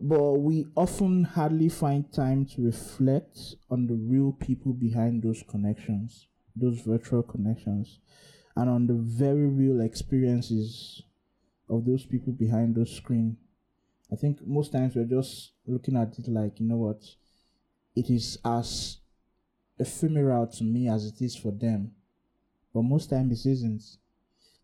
but 0.00 0.34
we 0.34 0.66
often 0.76 1.24
hardly 1.24 1.68
find 1.68 2.12
time 2.12 2.44
to 2.46 2.62
reflect 2.62 3.38
on 3.70 3.86
the 3.86 3.94
real 3.94 4.32
people 4.32 4.72
behind 4.72 5.22
those 5.22 5.42
connections, 5.48 6.26
those 6.54 6.80
virtual 6.80 7.22
connections, 7.22 8.00
and 8.56 8.70
on 8.70 8.86
the 8.86 8.94
very 8.94 9.46
real 9.46 9.80
experiences 9.80 11.02
of 11.68 11.84
those 11.84 12.04
people 12.04 12.32
behind 12.32 12.74
those 12.74 12.94
screen. 12.94 13.36
I 14.12 14.16
think 14.16 14.46
most 14.46 14.72
times 14.72 14.94
we're 14.94 15.04
just 15.04 15.52
looking 15.66 15.96
at 15.96 16.18
it 16.18 16.28
like, 16.28 16.60
you 16.60 16.66
know 16.66 16.76
what, 16.76 17.02
it 17.94 18.08
is 18.10 18.38
as 18.44 18.98
ephemeral 19.78 20.46
to 20.46 20.64
me 20.64 20.88
as 20.88 21.06
it 21.06 21.20
is 21.20 21.36
for 21.36 21.50
them. 21.50 21.92
But 22.72 22.82
most 22.82 23.10
times 23.10 23.44
it 23.44 23.50
isn't. 23.50 23.82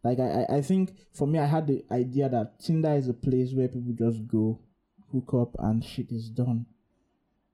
Like 0.04 0.18
I, 0.20 0.46
I 0.48 0.62
think 0.62 0.92
for 1.12 1.26
me 1.26 1.38
I 1.38 1.46
had 1.46 1.66
the 1.66 1.84
idea 1.90 2.28
that 2.28 2.60
Tinder 2.60 2.94
is 2.94 3.08
a 3.08 3.14
place 3.14 3.52
where 3.52 3.68
people 3.68 3.94
just 3.96 4.26
go, 4.26 4.58
hook 5.12 5.34
up 5.34 5.56
and 5.58 5.84
shit 5.84 6.10
is 6.10 6.28
done. 6.28 6.66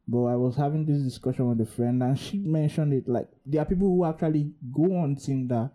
But 0.06 0.24
I 0.24 0.36
was 0.36 0.56
having 0.56 0.86
this 0.86 1.02
discussion 1.02 1.48
with 1.48 1.60
a 1.60 1.70
friend 1.70 2.02
and 2.02 2.18
she 2.18 2.38
mentioned 2.38 2.94
it 2.94 3.08
like 3.08 3.28
there 3.44 3.60
are 3.60 3.66
people 3.66 3.88
who 3.88 4.04
actually 4.06 4.52
go 4.72 4.84
on 4.96 5.16
Tinder 5.16 5.70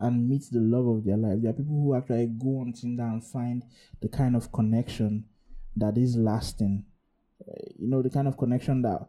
and 0.00 0.28
meet 0.28 0.44
the 0.52 0.60
love 0.60 0.86
of 0.86 1.04
their 1.04 1.16
life. 1.16 1.38
There 1.40 1.50
are 1.50 1.54
people 1.54 1.74
who 1.74 1.94
actually 1.96 2.26
go 2.26 2.60
on 2.60 2.72
Tinder 2.72 3.04
and 3.04 3.24
find 3.24 3.62
the 4.00 4.08
kind 4.08 4.36
of 4.36 4.52
connection 4.52 5.24
that 5.76 5.96
is 5.96 6.16
lasting. 6.16 6.84
Uh, 7.40 7.52
you 7.78 7.88
know, 7.88 8.02
the 8.02 8.10
kind 8.10 8.28
of 8.28 8.36
connection 8.36 8.82
that 8.82 9.08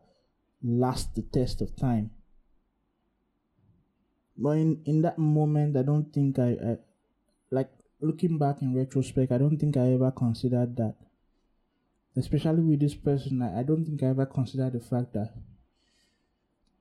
lasts 0.64 1.10
the 1.16 1.24
test 1.24 1.62
of 1.62 1.76
time. 1.76 2.12
But 4.38 4.52
in, 4.52 4.82
in 4.86 5.02
that 5.02 5.18
moment, 5.18 5.76
I 5.76 5.82
don't 5.82 6.14
think 6.14 6.40
I, 6.40 6.52
I, 6.52 6.78
like 7.52 7.70
looking 8.02 8.38
back 8.38 8.62
in 8.62 8.74
retrospect, 8.74 9.32
I 9.32 9.38
don't 9.38 9.58
think 9.58 9.76
I 9.78 9.94
ever 9.94 10.12
considered 10.12 10.76
that. 10.78 10.96
Especially 12.16 12.62
with 12.62 12.80
this 12.80 12.96
person, 12.96 13.42
I, 13.42 13.60
I 13.60 13.64
don't 13.64 13.86
think 13.86 14.04
I 14.04 14.08
ever 14.08 14.26
considered 14.26 14.74
the 14.74 14.80
fact 14.80 15.14
that 15.14 15.34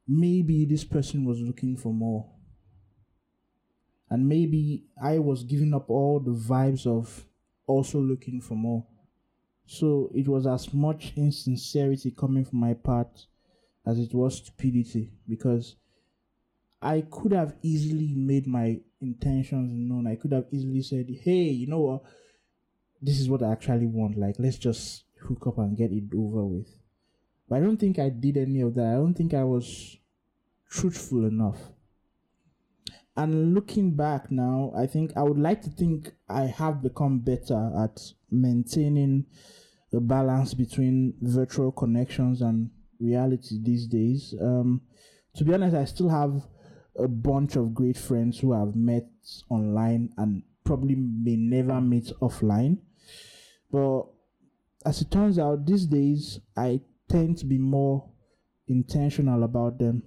maybe 0.06 0.64
this 0.64 0.84
person 0.84 1.24
was 1.24 1.40
looking 1.40 1.76
for 1.76 1.92
more. 1.92 2.26
And 4.10 4.26
maybe 4.26 4.84
I 5.02 5.18
was 5.18 5.44
giving 5.44 5.74
up 5.74 5.90
all 5.90 6.18
the 6.18 6.32
vibes 6.32 6.86
of 6.86 7.26
also 7.66 8.00
looking 8.00 8.40
for 8.40 8.54
more. 8.54 8.86
So 9.66 10.10
it 10.14 10.26
was 10.26 10.46
as 10.46 10.72
much 10.72 11.12
insincerity 11.14 12.10
coming 12.10 12.46
from 12.46 12.60
my 12.60 12.72
part 12.72 13.26
as 13.86 13.98
it 13.98 14.14
was 14.14 14.38
stupidity 14.38 15.10
because 15.28 15.76
I 16.80 17.02
could 17.10 17.32
have 17.32 17.56
easily 17.62 18.14
made 18.14 18.46
my 18.46 18.80
intentions 19.00 19.72
known. 19.72 20.06
I 20.06 20.14
could 20.14 20.32
have 20.32 20.46
easily 20.50 20.82
said, 20.82 21.06
hey, 21.22 21.42
you 21.42 21.66
know 21.66 21.80
what? 21.80 22.02
This 23.02 23.20
is 23.20 23.28
what 23.28 23.42
I 23.42 23.52
actually 23.52 23.86
want. 23.86 24.16
Like, 24.16 24.36
let's 24.38 24.58
just 24.58 25.04
hook 25.26 25.46
up 25.46 25.58
and 25.58 25.76
get 25.76 25.92
it 25.92 26.04
over 26.16 26.44
with. 26.44 26.68
But 27.48 27.56
I 27.56 27.60
don't 27.60 27.78
think 27.78 27.98
I 27.98 28.08
did 28.10 28.36
any 28.36 28.60
of 28.60 28.74
that. 28.74 28.86
I 28.86 28.94
don't 28.94 29.14
think 29.14 29.34
I 29.34 29.44
was 29.44 29.96
truthful 30.70 31.24
enough. 31.24 31.58
And 33.16 33.54
looking 33.54 33.96
back 33.96 34.30
now, 34.30 34.72
I 34.76 34.86
think 34.86 35.12
I 35.16 35.22
would 35.22 35.38
like 35.38 35.62
to 35.62 35.70
think 35.70 36.12
I 36.28 36.42
have 36.42 36.82
become 36.82 37.18
better 37.18 37.72
at 37.82 38.00
maintaining 38.30 39.26
a 39.92 40.00
balance 40.00 40.54
between 40.54 41.14
virtual 41.20 41.72
connections 41.72 42.42
and 42.42 42.70
reality 43.00 43.58
these 43.60 43.86
days. 43.86 44.34
Um, 44.40 44.82
to 45.34 45.44
be 45.44 45.54
honest, 45.54 45.74
I 45.74 45.84
still 45.86 46.10
have 46.10 46.42
a 46.96 47.08
bunch 47.08 47.56
of 47.56 47.74
great 47.74 47.96
friends 47.96 48.38
who 48.38 48.52
I've 48.52 48.76
met 48.76 49.08
online 49.48 50.10
and 50.16 50.42
probably 50.64 50.94
may 50.96 51.36
never 51.36 51.80
meet 51.80 52.12
offline. 52.20 52.78
But 53.70 54.04
as 54.84 55.00
it 55.00 55.10
turns 55.10 55.38
out, 55.38 55.66
these 55.66 55.86
days 55.86 56.40
I 56.56 56.80
tend 57.08 57.38
to 57.38 57.46
be 57.46 57.58
more 57.58 58.08
intentional 58.66 59.42
about 59.42 59.78
them, 59.78 60.02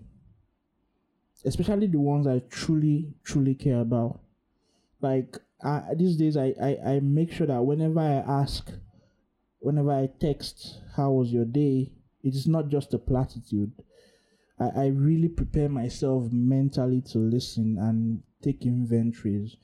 especially 1.46 1.88
the 1.88 2.00
ones 2.00 2.28
I 2.28 2.40
truly, 2.50 3.14
truly 3.24 3.56
care 3.56 3.82
about. 3.82 4.20
Like 5.02 5.38
I, 5.64 5.82
these 5.96 6.16
days, 6.16 6.38
I, 6.38 6.54
I, 6.62 6.78
I 6.86 7.00
make 7.02 7.32
sure 7.32 7.48
that 7.48 7.62
whenever 7.64 8.00
I 8.00 8.42
ask, 8.42 8.72
whenever 9.60 9.92
I 9.92 10.10
text, 10.20 10.80
how 10.96 11.12
was 11.12 11.32
your 11.32 11.46
day? 11.46 11.92
It 12.24 12.36
is 12.36 12.48
not 12.48 12.70
just 12.70 12.94
a 12.94 13.00
platitude. 13.00 13.72
I, 14.60 14.84
I 14.84 14.88
really 14.88 15.28
prepare 15.28 15.70
myself 15.70 16.32
mentally 16.32 17.02
to 17.12 17.18
listen 17.18 17.78
and 17.80 18.22
take 18.44 18.66
inventories. 18.66 19.58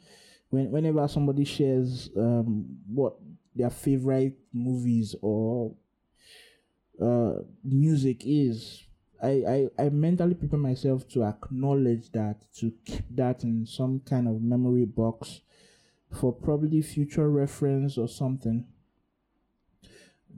When 0.49 0.71
whenever 0.71 1.07
somebody 1.07 1.43
shares 1.43 2.09
um, 2.17 2.65
what 2.87 3.15
their 3.57 3.69
favorite 3.69 4.37
movies 4.53 5.15
or 5.21 5.73
uh, 7.01 7.33
music 7.63 8.23
is, 8.25 8.83
I, 9.21 9.69
I, 9.77 9.85
I 9.85 9.89
mentally 9.89 10.35
prepare 10.35 10.59
myself 10.59 11.07
to 11.09 11.23
acknowledge 11.23 12.11
that, 12.11 12.37
to 12.55 12.71
keep 12.85 13.05
that 13.15 13.43
in 13.43 13.65
some 13.65 14.01
kind 14.01 14.27
of 14.27 14.41
memory 14.41 14.85
box 14.85 15.41
for 16.11 16.31
probably 16.31 16.81
future 16.81 17.29
reference 17.29 17.97
or 17.97 18.07
something. 18.07 18.65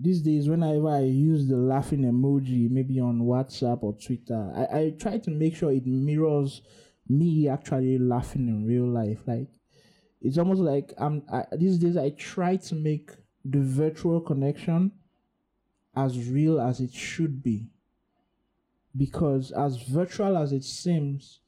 These 0.02 0.22
days 0.22 0.48
whenever 0.48 0.88
i 0.88 1.02
use 1.02 1.50
the 1.50 1.58
laughing 1.58 2.04
emoji 2.04 2.72
maybe 2.72 3.02
on 3.02 3.20
whatsapp 3.20 3.84
or 3.84 3.98
twitter 4.02 4.50
I, 4.56 4.78
I 4.80 4.90
try 4.98 5.18
to 5.18 5.30
make 5.30 5.58
sure 5.58 5.74
it 5.74 5.86
mirrors 5.86 6.62
me 7.10 7.50
actually 7.50 7.98
laughing 7.98 8.48
in 8.48 8.66
real 8.66 8.88
life. 8.88 9.20
Like 9.26 9.50
it's 10.22 10.38
almost 10.38 10.62
like 10.62 10.94
i'm 10.98 11.24
I, 11.32 11.46
these 11.58 11.78
days 11.78 11.98
i 11.98 12.10
try 12.12 12.58
to 12.58 12.76
make 12.76 13.12
the 13.46 13.60
virtual 13.60 14.22
connection 14.22 14.92
as 15.96 16.30
real 16.30 16.60
as 16.60 16.80
it 16.80 16.94
should 16.94 17.42
be 17.42 17.68
because 18.96 19.52
as 19.52 19.82
virtual 19.84 20.38
as 20.38 20.52
it 20.52 20.64
seems 20.64 21.40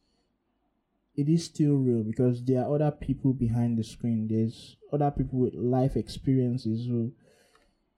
it 1.15 1.27
is 1.27 1.45
still 1.45 1.75
real 1.75 2.03
because 2.03 2.43
there 2.43 2.63
are 2.63 2.75
other 2.75 2.91
people 2.91 3.33
behind 3.33 3.77
the 3.77 3.83
screen 3.83 4.27
there's 4.29 4.77
other 4.93 5.11
people 5.11 5.39
with 5.39 5.53
life 5.53 5.95
experiences 5.95 6.87
who 6.87 7.11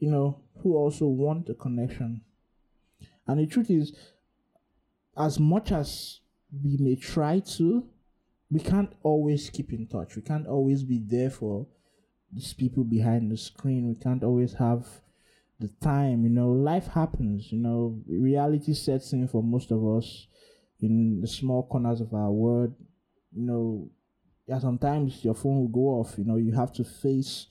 you 0.04 0.12
know, 0.12 0.38
who 0.62 0.76
also 0.76 1.06
want 1.06 1.48
a 1.48 1.54
connection. 1.54 2.20
And 3.26 3.40
the 3.40 3.48
truth 3.48 3.70
is, 3.70 3.96
as 5.16 5.40
much 5.40 5.72
as 5.72 6.20
we 6.62 6.76
may 6.76 6.98
try 6.98 7.40
to, 7.56 7.88
we 8.54 8.60
can't 8.60 8.94
always 9.02 9.50
keep 9.50 9.74
in 9.74 9.88
touch. 9.88 10.16
We 10.16 10.22
can't 10.22 10.46
always 10.46 10.84
be 10.84 11.02
there 11.04 11.32
for 11.32 11.66
these 12.32 12.54
people 12.54 12.84
behind 12.84 13.32
the 13.32 13.38
screen. 13.38 13.90
We 13.90 13.96
can't 13.96 14.24
always 14.24 14.54
have 14.54 14.86
the 15.60 15.70
time. 15.82 16.24
You 16.24 16.30
know, 16.30 16.50
life 16.50 16.86
happens. 16.86 17.52
You 17.52 17.58
know, 17.58 18.00
reality 18.08 18.76
sets 18.76 19.12
in 19.12 19.28
for 19.28 19.42
most 19.42 19.72
of 19.72 19.84
us 19.84 20.28
in 20.80 21.20
the 21.20 21.28
small 21.28 21.66
corners 21.66 22.00
of 22.00 22.14
our 22.14 22.32
world. 22.32 22.76
You 23.32 23.42
know, 23.48 23.90
yeah, 24.46 24.60
sometimes 24.60 25.26
your 25.26 25.34
phone 25.34 25.58
will 25.58 25.68
go 25.70 26.00
off. 26.00 26.14
You 26.20 26.26
know, 26.26 26.38
you 26.38 26.52
have 26.52 26.74
to 26.74 26.84
face 26.84 27.48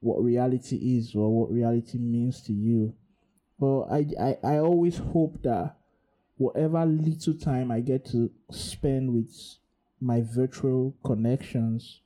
what 0.00 0.24
reality 0.24 0.76
is 0.76 1.14
or 1.14 1.28
what 1.30 1.52
reality 1.52 1.98
means 1.98 2.40
to 2.44 2.54
you. 2.54 2.94
But 3.58 3.82
I, 3.90 4.06
I, 4.18 4.38
I 4.42 4.58
always 4.58 4.96
hope 4.96 5.42
that 5.42 5.76
whatever 6.38 6.86
little 6.86 7.34
time 7.34 7.70
I 7.70 7.80
get 7.80 8.06
to 8.06 8.30
spend 8.50 9.12
with 9.12 9.59
my 10.00 10.22
virtual 10.22 10.94
connections, 11.04 12.00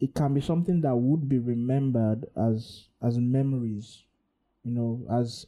it 0.00 0.14
can 0.14 0.34
be 0.34 0.40
something 0.40 0.80
that 0.82 0.96
would 0.96 1.28
be 1.28 1.38
remembered 1.38 2.26
as 2.36 2.88
as 3.02 3.18
memories, 3.18 4.04
you 4.64 4.72
know, 4.72 5.06
as 5.10 5.46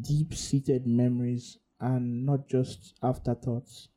deep 0.00 0.34
seated 0.34 0.86
memories 0.86 1.58
and 1.80 2.24
not 2.24 2.48
just 2.48 2.94
afterthoughts. 3.02 3.88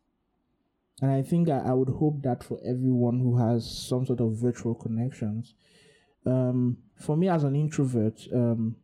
And 1.02 1.12
I 1.12 1.22
think 1.22 1.50
I, 1.50 1.60
I 1.60 1.74
would 1.74 1.90
hope 1.90 2.24
that 2.24 2.44
for 2.44 2.60
everyone 2.66 3.20
who 3.20 3.38
has 3.38 3.70
some 3.70 4.06
sort 4.06 4.20
of 4.20 4.36
virtual 4.42 4.74
connections, 4.74 5.54
um, 6.26 6.78
for 7.00 7.16
me 7.16 7.30
as 7.30 7.44
an 7.44 7.56
introvert, 7.56 8.20
um, 8.34 8.76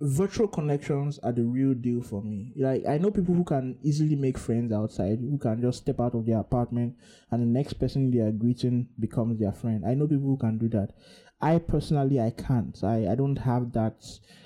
virtual 0.00 0.46
connections 0.46 1.18
are 1.20 1.32
the 1.32 1.42
real 1.42 1.74
deal 1.74 2.02
for 2.02 2.22
me. 2.22 2.52
Like 2.56 2.84
I 2.88 2.98
know 2.98 3.10
people 3.10 3.34
who 3.34 3.44
can 3.44 3.76
easily 3.82 4.14
make 4.14 4.38
friends 4.38 4.72
outside, 4.72 5.18
who 5.20 5.38
can 5.38 5.60
just 5.60 5.78
step 5.78 6.00
out 6.00 6.14
of 6.14 6.26
their 6.26 6.38
apartment 6.38 6.96
and 7.30 7.42
the 7.42 7.46
next 7.46 7.74
person 7.74 8.10
they 8.10 8.20
are 8.20 8.30
greeting 8.30 8.88
becomes 8.98 9.38
their 9.40 9.52
friend. 9.52 9.84
I 9.86 9.94
know 9.94 10.06
people 10.06 10.28
who 10.28 10.36
can 10.36 10.58
do 10.58 10.68
that. 10.68 10.92
I 11.40 11.58
personally 11.58 12.20
I 12.20 12.30
can't. 12.30 12.78
I, 12.82 13.10
I 13.10 13.14
don't 13.14 13.36
have 13.36 13.72
that 13.72 14.04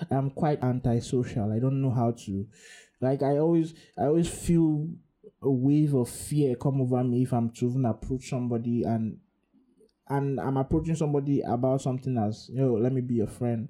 I'm 0.09 0.31
quite 0.31 0.63
antisocial. 0.63 1.51
I 1.51 1.59
don't 1.59 1.81
know 1.81 1.91
how 1.91 2.11
to 2.25 2.47
like 2.99 3.21
I 3.21 3.37
always 3.37 3.73
I 3.97 4.05
always 4.05 4.29
feel 4.29 4.87
a 5.41 5.51
wave 5.51 5.93
of 5.93 6.09
fear 6.09 6.55
come 6.55 6.81
over 6.81 7.03
me 7.03 7.23
if 7.23 7.33
I'm 7.33 7.49
to 7.51 7.69
even 7.69 7.85
approach 7.85 8.29
somebody 8.29 8.83
and 8.83 9.19
and 10.09 10.39
I'm 10.39 10.57
approaching 10.57 10.95
somebody 10.95 11.41
about 11.41 11.81
something 11.81 12.17
as, 12.17 12.49
you 12.49 12.61
know, 12.61 12.73
let 12.73 12.91
me 12.91 13.01
be 13.01 13.21
a 13.21 13.27
friend. 13.27 13.69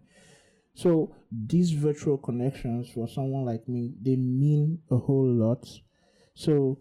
So 0.75 1.15
these 1.31 1.71
virtual 1.71 2.17
connections 2.17 2.89
for 2.89 3.07
someone 3.07 3.45
like 3.45 3.67
me, 3.69 3.93
they 4.01 4.15
mean 4.15 4.79
a 4.89 4.97
whole 4.97 5.31
lot. 5.31 5.67
So 6.33 6.79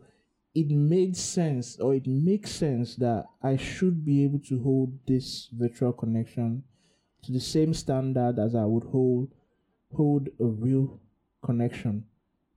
it 0.54 0.68
made 0.70 1.16
sense 1.16 1.78
or 1.78 1.94
it 1.94 2.06
makes 2.06 2.50
sense 2.52 2.96
that 2.96 3.26
I 3.42 3.56
should 3.56 4.04
be 4.04 4.24
able 4.24 4.40
to 4.48 4.62
hold 4.62 4.98
this 5.06 5.48
virtual 5.52 5.92
connection 5.92 6.64
to 7.24 7.32
the 7.32 7.40
same 7.40 7.74
standard 7.74 8.38
as 8.38 8.54
I 8.54 8.64
would 8.64 8.84
hold 8.84 9.28
hold 9.94 10.28
a 10.40 10.46
real 10.46 11.00
connection. 11.44 12.04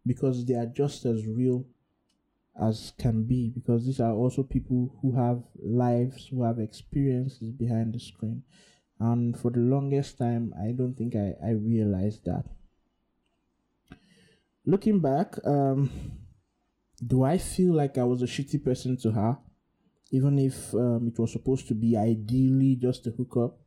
Because 0.05 0.45
they 0.45 0.53
are 0.53 0.67
just 0.67 1.03
as 1.05 1.25
real 1.25 1.65
as 2.61 2.93
can 2.97 3.23
be. 3.23 3.49
Because 3.49 3.85
these 3.85 3.99
are 3.99 4.13
also 4.13 4.43
people 4.43 4.95
who 5.01 5.15
have 5.17 5.43
lives 5.61 6.27
who 6.27 6.43
have 6.43 6.59
experiences 6.59 7.51
behind 7.51 7.93
the 7.93 7.99
screen 7.99 8.43
and 8.99 9.37
for 9.37 9.51
the 9.51 9.59
longest 9.59 10.17
time 10.17 10.53
i 10.61 10.71
don't 10.71 10.95
think 10.95 11.15
i, 11.15 11.33
I 11.43 11.51
realized 11.51 12.25
that 12.25 12.45
looking 14.65 14.99
back, 14.99 15.35
um, 15.45 15.89
do 17.05 17.23
I 17.23 17.37
feel 17.37 17.73
like 17.73 17.97
I 17.97 18.03
was 18.03 18.21
a 18.21 18.25
shitty 18.25 18.63
person 18.63 18.97
to 18.97 19.11
her, 19.11 19.37
even 20.11 20.39
if 20.39 20.73
um, 20.73 21.07
it 21.07 21.19
was 21.19 21.31
supposed 21.31 21.67
to 21.67 21.73
be 21.75 21.95
ideally 21.95 22.75
just 22.75 23.07
a 23.07 23.11
hookup? 23.11 23.57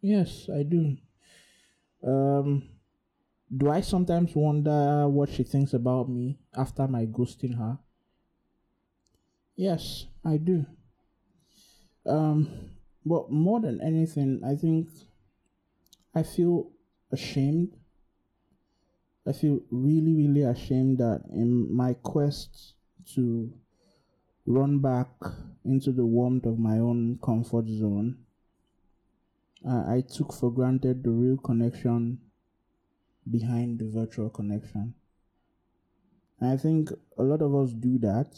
Yes, 0.00 0.48
I 0.54 0.62
do. 0.62 0.96
Um, 2.06 2.68
do 3.54 3.70
I 3.70 3.80
sometimes 3.80 4.34
wonder 4.34 5.08
what 5.08 5.30
she 5.30 5.42
thinks 5.42 5.74
about 5.74 6.08
me 6.08 6.38
after 6.56 6.86
my 6.86 7.04
ghosting 7.06 7.58
her? 7.58 7.78
Yes, 9.56 10.06
I 10.24 10.38
do. 10.38 10.64
Um, 12.06 12.70
but 13.04 13.30
more 13.30 13.60
than 13.60 13.80
anything, 13.80 14.42
I 14.44 14.54
think 14.54 14.88
I 16.14 16.22
feel 16.22 16.70
ashamed. 17.12 17.76
I 19.26 19.32
feel 19.32 19.60
really, 19.70 20.14
really 20.14 20.42
ashamed 20.42 20.98
that 20.98 21.22
in 21.30 21.72
my 21.74 21.94
quest 21.94 22.74
to 23.14 23.52
run 24.46 24.78
back 24.80 25.08
into 25.64 25.92
the 25.92 26.04
warmth 26.04 26.46
of 26.46 26.58
my 26.58 26.78
own 26.78 27.18
comfort 27.22 27.66
zone, 27.68 28.18
uh, 29.68 29.84
I 29.86 30.02
took 30.02 30.32
for 30.32 30.50
granted 30.50 31.04
the 31.04 31.10
real 31.10 31.36
connection 31.36 32.18
behind 33.30 33.78
the 33.78 33.88
virtual 33.88 34.30
connection. 34.30 34.94
And 36.40 36.50
I 36.50 36.56
think 36.56 36.90
a 37.18 37.22
lot 37.22 37.42
of 37.42 37.54
us 37.54 37.72
do 37.72 37.98
that. 37.98 38.34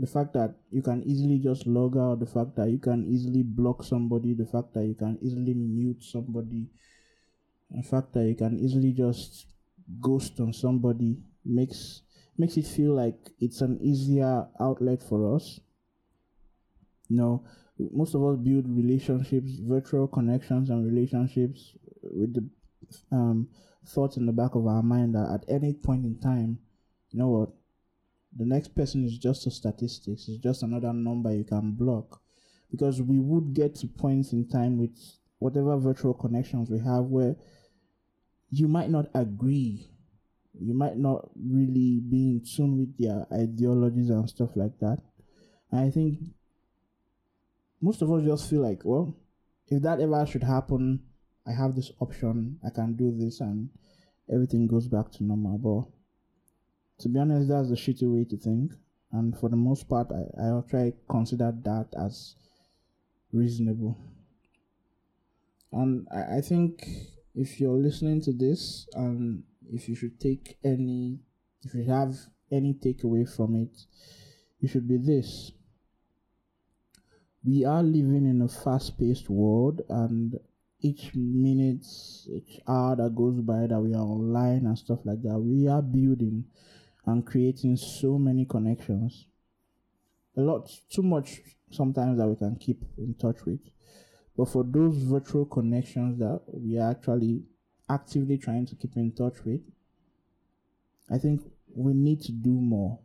The 0.00 0.06
fact 0.06 0.32
that 0.32 0.54
you 0.70 0.80
can 0.80 1.02
easily 1.04 1.38
just 1.38 1.66
log 1.66 1.98
out, 1.98 2.20
the 2.20 2.26
fact 2.26 2.56
that 2.56 2.70
you 2.70 2.78
can 2.78 3.04
easily 3.06 3.42
block 3.42 3.84
somebody, 3.84 4.32
the 4.32 4.46
fact 4.46 4.72
that 4.72 4.86
you 4.86 4.94
can 4.94 5.18
easily 5.20 5.52
mute 5.52 6.02
somebody, 6.02 6.68
the 7.70 7.82
fact 7.82 8.14
that 8.14 8.24
you 8.24 8.34
can 8.34 8.58
easily 8.58 8.92
just 8.92 9.46
ghost 10.00 10.40
on 10.40 10.54
somebody 10.54 11.18
makes 11.44 12.00
makes 12.38 12.56
it 12.56 12.66
feel 12.66 12.94
like 12.94 13.18
it's 13.40 13.60
an 13.60 13.78
easier 13.82 14.48
outlet 14.58 15.02
for 15.02 15.36
us. 15.36 15.60
You 17.10 17.16
know, 17.18 17.44
most 17.92 18.14
of 18.14 18.24
us 18.24 18.38
build 18.38 18.64
relationships, 18.68 19.52
virtual 19.60 20.08
connections 20.08 20.70
and 20.70 20.86
relationships 20.86 21.74
with 22.02 22.32
the 22.32 22.48
um, 23.12 23.48
thoughts 23.86 24.16
in 24.16 24.24
the 24.24 24.32
back 24.32 24.54
of 24.54 24.66
our 24.66 24.82
mind 24.82 25.14
that 25.14 25.30
at 25.30 25.44
any 25.54 25.74
point 25.74 26.06
in 26.06 26.18
time, 26.18 26.58
you 27.10 27.18
know 27.18 27.28
what, 27.28 27.50
the 28.36 28.44
next 28.44 28.74
person 28.74 29.04
is 29.04 29.18
just 29.18 29.46
a 29.46 29.50
statistics, 29.50 30.28
it's 30.28 30.38
just 30.38 30.62
another 30.62 30.92
number 30.92 31.34
you 31.34 31.44
can 31.44 31.72
block. 31.72 32.20
Because 32.70 33.02
we 33.02 33.18
would 33.18 33.52
get 33.52 33.74
to 33.76 33.88
points 33.88 34.32
in 34.32 34.48
time 34.48 34.78
with 34.78 34.96
whatever 35.40 35.76
virtual 35.76 36.14
connections 36.14 36.70
we 36.70 36.78
have 36.78 37.04
where 37.04 37.34
you 38.50 38.68
might 38.68 38.90
not 38.90 39.06
agree, 39.14 39.90
you 40.60 40.74
might 40.74 40.96
not 40.96 41.30
really 41.36 42.00
be 42.00 42.30
in 42.30 42.42
tune 42.44 42.78
with 42.78 42.96
their 42.98 43.26
ideologies 43.32 44.10
and 44.10 44.28
stuff 44.28 44.50
like 44.54 44.78
that. 44.80 44.98
And 45.72 45.80
I 45.80 45.90
think 45.90 46.18
most 47.80 48.02
of 48.02 48.12
us 48.12 48.24
just 48.24 48.50
feel 48.50 48.60
like, 48.60 48.84
well, 48.84 49.16
if 49.68 49.82
that 49.82 50.00
ever 50.00 50.26
should 50.26 50.42
happen, 50.42 51.00
I 51.46 51.52
have 51.52 51.74
this 51.74 51.90
option, 52.00 52.58
I 52.64 52.70
can 52.70 52.94
do 52.94 53.16
this, 53.16 53.40
and 53.40 53.70
everything 54.32 54.66
goes 54.66 54.86
back 54.86 55.10
to 55.12 55.24
normal. 55.24 55.58
But 55.58 55.99
to 57.00 57.08
be 57.08 57.18
honest, 57.18 57.48
that's 57.48 57.68
the 57.68 57.76
shitty 57.76 58.12
way 58.12 58.24
to 58.24 58.36
think. 58.36 58.72
And 59.12 59.36
for 59.36 59.48
the 59.48 59.56
most 59.56 59.88
part, 59.88 60.08
I, 60.12 60.42
I'll 60.42 60.66
try 60.68 60.92
consider 61.08 61.52
that 61.64 61.88
as 61.98 62.36
reasonable. 63.32 63.96
And 65.72 66.06
I, 66.14 66.38
I 66.38 66.40
think 66.40 66.86
if 67.34 67.60
you're 67.60 67.78
listening 67.78 68.20
to 68.22 68.32
this 68.32 68.86
and 68.94 69.42
if 69.72 69.88
you 69.88 69.94
should 69.94 70.20
take 70.20 70.58
any, 70.64 71.20
if 71.62 71.74
you 71.74 71.84
have 71.84 72.14
any 72.50 72.74
takeaway 72.74 73.28
from 73.28 73.56
it, 73.56 73.86
it 74.60 74.68
should 74.68 74.88
be 74.88 74.98
this. 74.98 75.52
We 77.44 77.64
are 77.64 77.82
living 77.82 78.26
in 78.26 78.42
a 78.42 78.48
fast 78.48 78.98
paced 78.98 79.30
world 79.30 79.80
and 79.88 80.38
each 80.82 81.12
minute, 81.14 81.86
each 82.28 82.60
hour 82.66 82.96
that 82.96 83.14
goes 83.14 83.40
by 83.40 83.66
that 83.66 83.80
we 83.80 83.94
are 83.94 84.02
online 84.02 84.66
and 84.66 84.78
stuff 84.78 85.00
like 85.04 85.22
that, 85.22 85.38
we 85.38 85.68
are 85.68 85.82
building 85.82 86.44
and 87.10 87.26
creating 87.26 87.76
so 87.76 88.18
many 88.18 88.44
connections. 88.44 89.26
A 90.36 90.40
lot, 90.40 90.70
too 90.88 91.02
much 91.02 91.40
sometimes 91.70 92.18
that 92.18 92.28
we 92.28 92.36
can 92.36 92.56
keep 92.56 92.82
in 92.98 93.14
touch 93.14 93.44
with. 93.44 93.60
But 94.36 94.46
for 94.48 94.64
those 94.64 94.96
virtual 94.96 95.44
connections 95.44 96.18
that 96.18 96.40
we 96.52 96.78
are 96.78 96.90
actually 96.90 97.42
actively 97.88 98.38
trying 98.38 98.66
to 98.66 98.76
keep 98.76 98.96
in 98.96 99.12
touch 99.12 99.44
with, 99.44 99.60
I 101.10 101.18
think 101.18 101.42
we 101.74 101.92
need 101.92 102.22
to 102.22 102.32
do 102.32 102.52
more. 102.52 102.98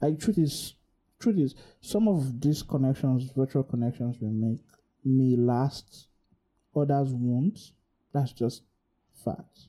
Like 0.00 0.18
truth 0.18 0.38
is, 0.38 0.74
truth 1.20 1.38
is, 1.38 1.54
some 1.80 2.08
of 2.08 2.40
these 2.40 2.62
connections, 2.62 3.30
virtual 3.36 3.62
connections 3.62 4.16
we 4.20 4.28
make, 4.28 4.60
may 5.04 5.36
last 5.36 6.08
others 6.74 7.12
won't. 7.12 7.58
That's 8.12 8.32
just 8.32 8.62
fact. 9.24 9.68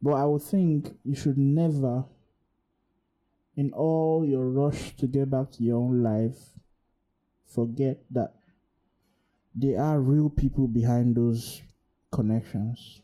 But 0.00 0.14
I 0.14 0.24
would 0.24 0.42
think 0.42 0.96
you 1.04 1.14
should 1.14 1.38
never, 1.38 2.04
in 3.56 3.72
all 3.72 4.24
your 4.24 4.48
rush 4.48 4.96
to 4.96 5.06
get 5.06 5.30
back 5.30 5.50
to 5.52 5.62
your 5.64 5.78
own 5.78 6.02
life, 6.02 6.38
forget 7.46 8.04
that 8.10 8.34
there 9.54 9.80
are 9.80 10.00
real 10.00 10.30
people 10.30 10.68
behind 10.68 11.16
those 11.16 11.62
connections. 12.12 13.02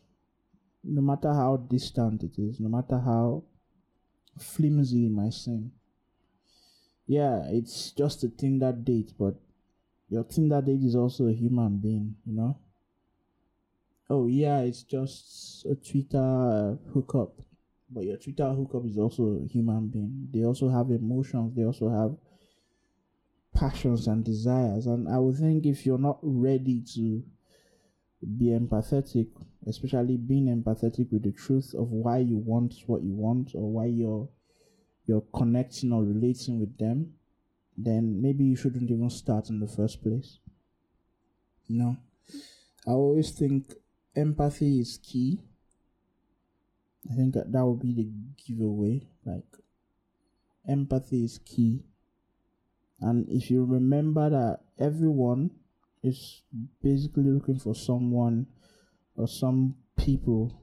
No 0.83 1.01
matter 1.01 1.33
how 1.33 1.57
distant 1.57 2.23
it 2.23 2.39
is, 2.39 2.59
no 2.59 2.69
matter 2.69 2.99
how 2.99 3.43
flimsy 4.37 5.07
it 5.07 5.11
might 5.11 5.33
seem. 5.33 5.71
Yeah, 7.07 7.43
it's 7.49 7.91
just 7.91 8.23
a 8.23 8.29
Tinder 8.29 8.71
date, 8.71 9.13
but 9.17 9.35
your 10.09 10.23
Tinder 10.23 10.61
date 10.61 10.83
is 10.83 10.95
also 10.95 11.27
a 11.27 11.33
human 11.33 11.77
being, 11.77 12.15
you 12.25 12.35
know? 12.35 12.57
Oh 14.09 14.27
yeah, 14.27 14.59
it's 14.59 14.83
just 14.83 15.65
a 15.65 15.75
Twitter 15.75 16.77
hookup, 16.93 17.33
but 17.89 18.03
your 18.03 18.17
Twitter 18.17 18.49
hookup 18.49 18.85
is 18.85 18.97
also 18.97 19.41
a 19.43 19.47
human 19.47 19.87
being. 19.87 20.27
They 20.31 20.43
also 20.43 20.69
have 20.69 20.91
emotions. 20.91 21.55
They 21.55 21.63
also 21.63 21.89
have 21.89 22.15
passions 23.55 24.07
and 24.07 24.23
desires. 24.23 24.85
And 24.85 25.07
I 25.07 25.17
would 25.17 25.37
think 25.37 25.65
if 25.65 25.85
you're 25.85 25.97
not 25.97 26.19
ready 26.21 26.83
to 26.95 27.23
be 28.37 28.45
empathetic, 28.47 29.27
especially 29.67 30.17
being 30.17 30.47
empathetic 30.47 31.11
with 31.11 31.23
the 31.23 31.31
truth 31.31 31.73
of 31.73 31.91
why 31.91 32.19
you 32.19 32.37
want 32.37 32.73
what 32.87 33.03
you 33.03 33.13
want 33.13 33.51
or 33.53 33.71
why 33.71 33.85
you're 33.85 34.27
you're 35.05 35.23
connecting 35.35 35.91
or 35.91 36.03
relating 36.03 36.59
with 36.59 36.77
them, 36.77 37.13
then 37.77 38.21
maybe 38.21 38.43
you 38.43 38.55
shouldn't 38.55 38.89
even 38.89 39.09
start 39.09 39.49
in 39.49 39.59
the 39.59 39.67
first 39.67 40.01
place. 40.01 40.39
No. 41.69 41.97
I 42.87 42.91
always 42.91 43.31
think 43.31 43.73
empathy 44.15 44.79
is 44.79 44.99
key. 45.03 45.41
I 47.09 47.15
think 47.15 47.33
that, 47.35 47.51
that 47.51 47.65
would 47.65 47.81
be 47.81 47.93
the 47.93 48.09
giveaway. 48.47 49.07
Like, 49.25 49.45
empathy 50.67 51.25
is 51.25 51.39
key. 51.45 51.83
And 53.01 53.27
if 53.29 53.51
you 53.51 53.65
remember 53.65 54.29
that 54.29 54.59
everyone 54.79 55.51
is 56.01 56.41
basically 56.81 57.23
looking 57.23 57.59
for 57.59 57.75
someone 57.75 58.47
or 59.15 59.27
some 59.27 59.75
people 59.97 60.61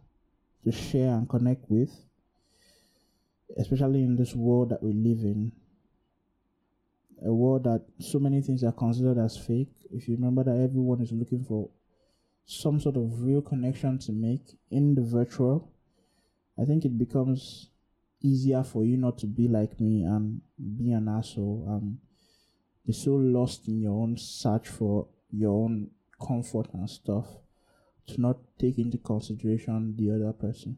to 0.64 0.72
share 0.72 1.14
and 1.14 1.28
connect 1.28 1.68
with, 1.68 1.90
especially 3.58 4.02
in 4.02 4.16
this 4.16 4.34
world 4.34 4.70
that 4.70 4.82
we 4.82 4.92
live 4.92 5.20
in, 5.24 5.52
a 7.24 7.32
world 7.32 7.64
that 7.64 7.84
so 8.00 8.18
many 8.18 8.40
things 8.40 8.64
are 8.64 8.72
considered 8.72 9.18
as 9.18 9.36
fake. 9.36 9.70
If 9.90 10.08
you 10.08 10.16
remember 10.16 10.42
that 10.44 10.60
everyone 10.60 11.02
is 11.02 11.12
looking 11.12 11.44
for 11.44 11.68
some 12.44 12.80
sort 12.80 12.96
of 12.96 13.22
real 13.22 13.40
connection 13.40 13.98
to 13.98 14.12
make 14.12 14.58
in 14.70 14.94
the 14.94 15.02
virtual, 15.02 15.72
I 16.58 16.64
think 16.64 16.84
it 16.84 16.98
becomes 16.98 17.70
easier 18.20 18.62
for 18.62 18.84
you 18.84 18.96
not 18.96 19.18
to 19.18 19.26
be 19.26 19.48
like 19.48 19.80
me 19.80 20.04
and 20.04 20.40
be 20.76 20.92
an 20.92 21.08
asshole 21.08 21.66
and 21.68 21.98
be 22.86 22.92
so 22.92 23.12
lost 23.14 23.68
in 23.68 23.80
your 23.80 24.00
own 24.02 24.16
search 24.16 24.68
for 24.68 25.08
your 25.30 25.64
own 25.64 25.90
comfort 26.24 26.68
and 26.72 26.88
stuff 26.88 27.26
to 28.06 28.20
not 28.20 28.38
take 28.58 28.78
into 28.78 28.98
consideration 28.98 29.94
the 29.96 30.10
other 30.10 30.32
person. 30.32 30.76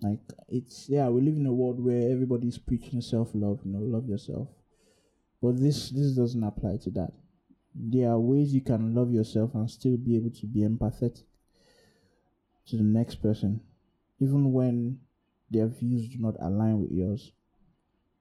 Like 0.00 0.20
it's 0.48 0.88
yeah, 0.88 1.08
we 1.08 1.22
live 1.22 1.36
in 1.36 1.46
a 1.46 1.52
world 1.52 1.84
where 1.84 2.12
everybody's 2.12 2.58
preaching 2.58 3.00
self 3.00 3.30
love, 3.34 3.60
you 3.64 3.72
know, 3.72 3.80
love 3.80 4.08
yourself. 4.08 4.48
But 5.42 5.58
this 5.58 5.90
this 5.90 6.12
doesn't 6.12 6.44
apply 6.44 6.78
to 6.84 6.90
that 6.90 7.12
there 7.74 8.10
are 8.10 8.18
ways 8.18 8.54
you 8.54 8.60
can 8.60 8.94
love 8.94 9.12
yourself 9.12 9.54
and 9.54 9.70
still 9.70 9.96
be 9.96 10.16
able 10.16 10.30
to 10.30 10.46
be 10.46 10.60
empathetic 10.60 11.22
to 12.66 12.76
the 12.76 12.82
next 12.82 13.16
person, 13.16 13.60
even 14.20 14.52
when 14.52 15.00
their 15.50 15.66
views 15.66 16.08
do 16.08 16.18
not 16.18 16.36
align 16.40 16.80
with 16.80 16.92
yours. 16.92 17.32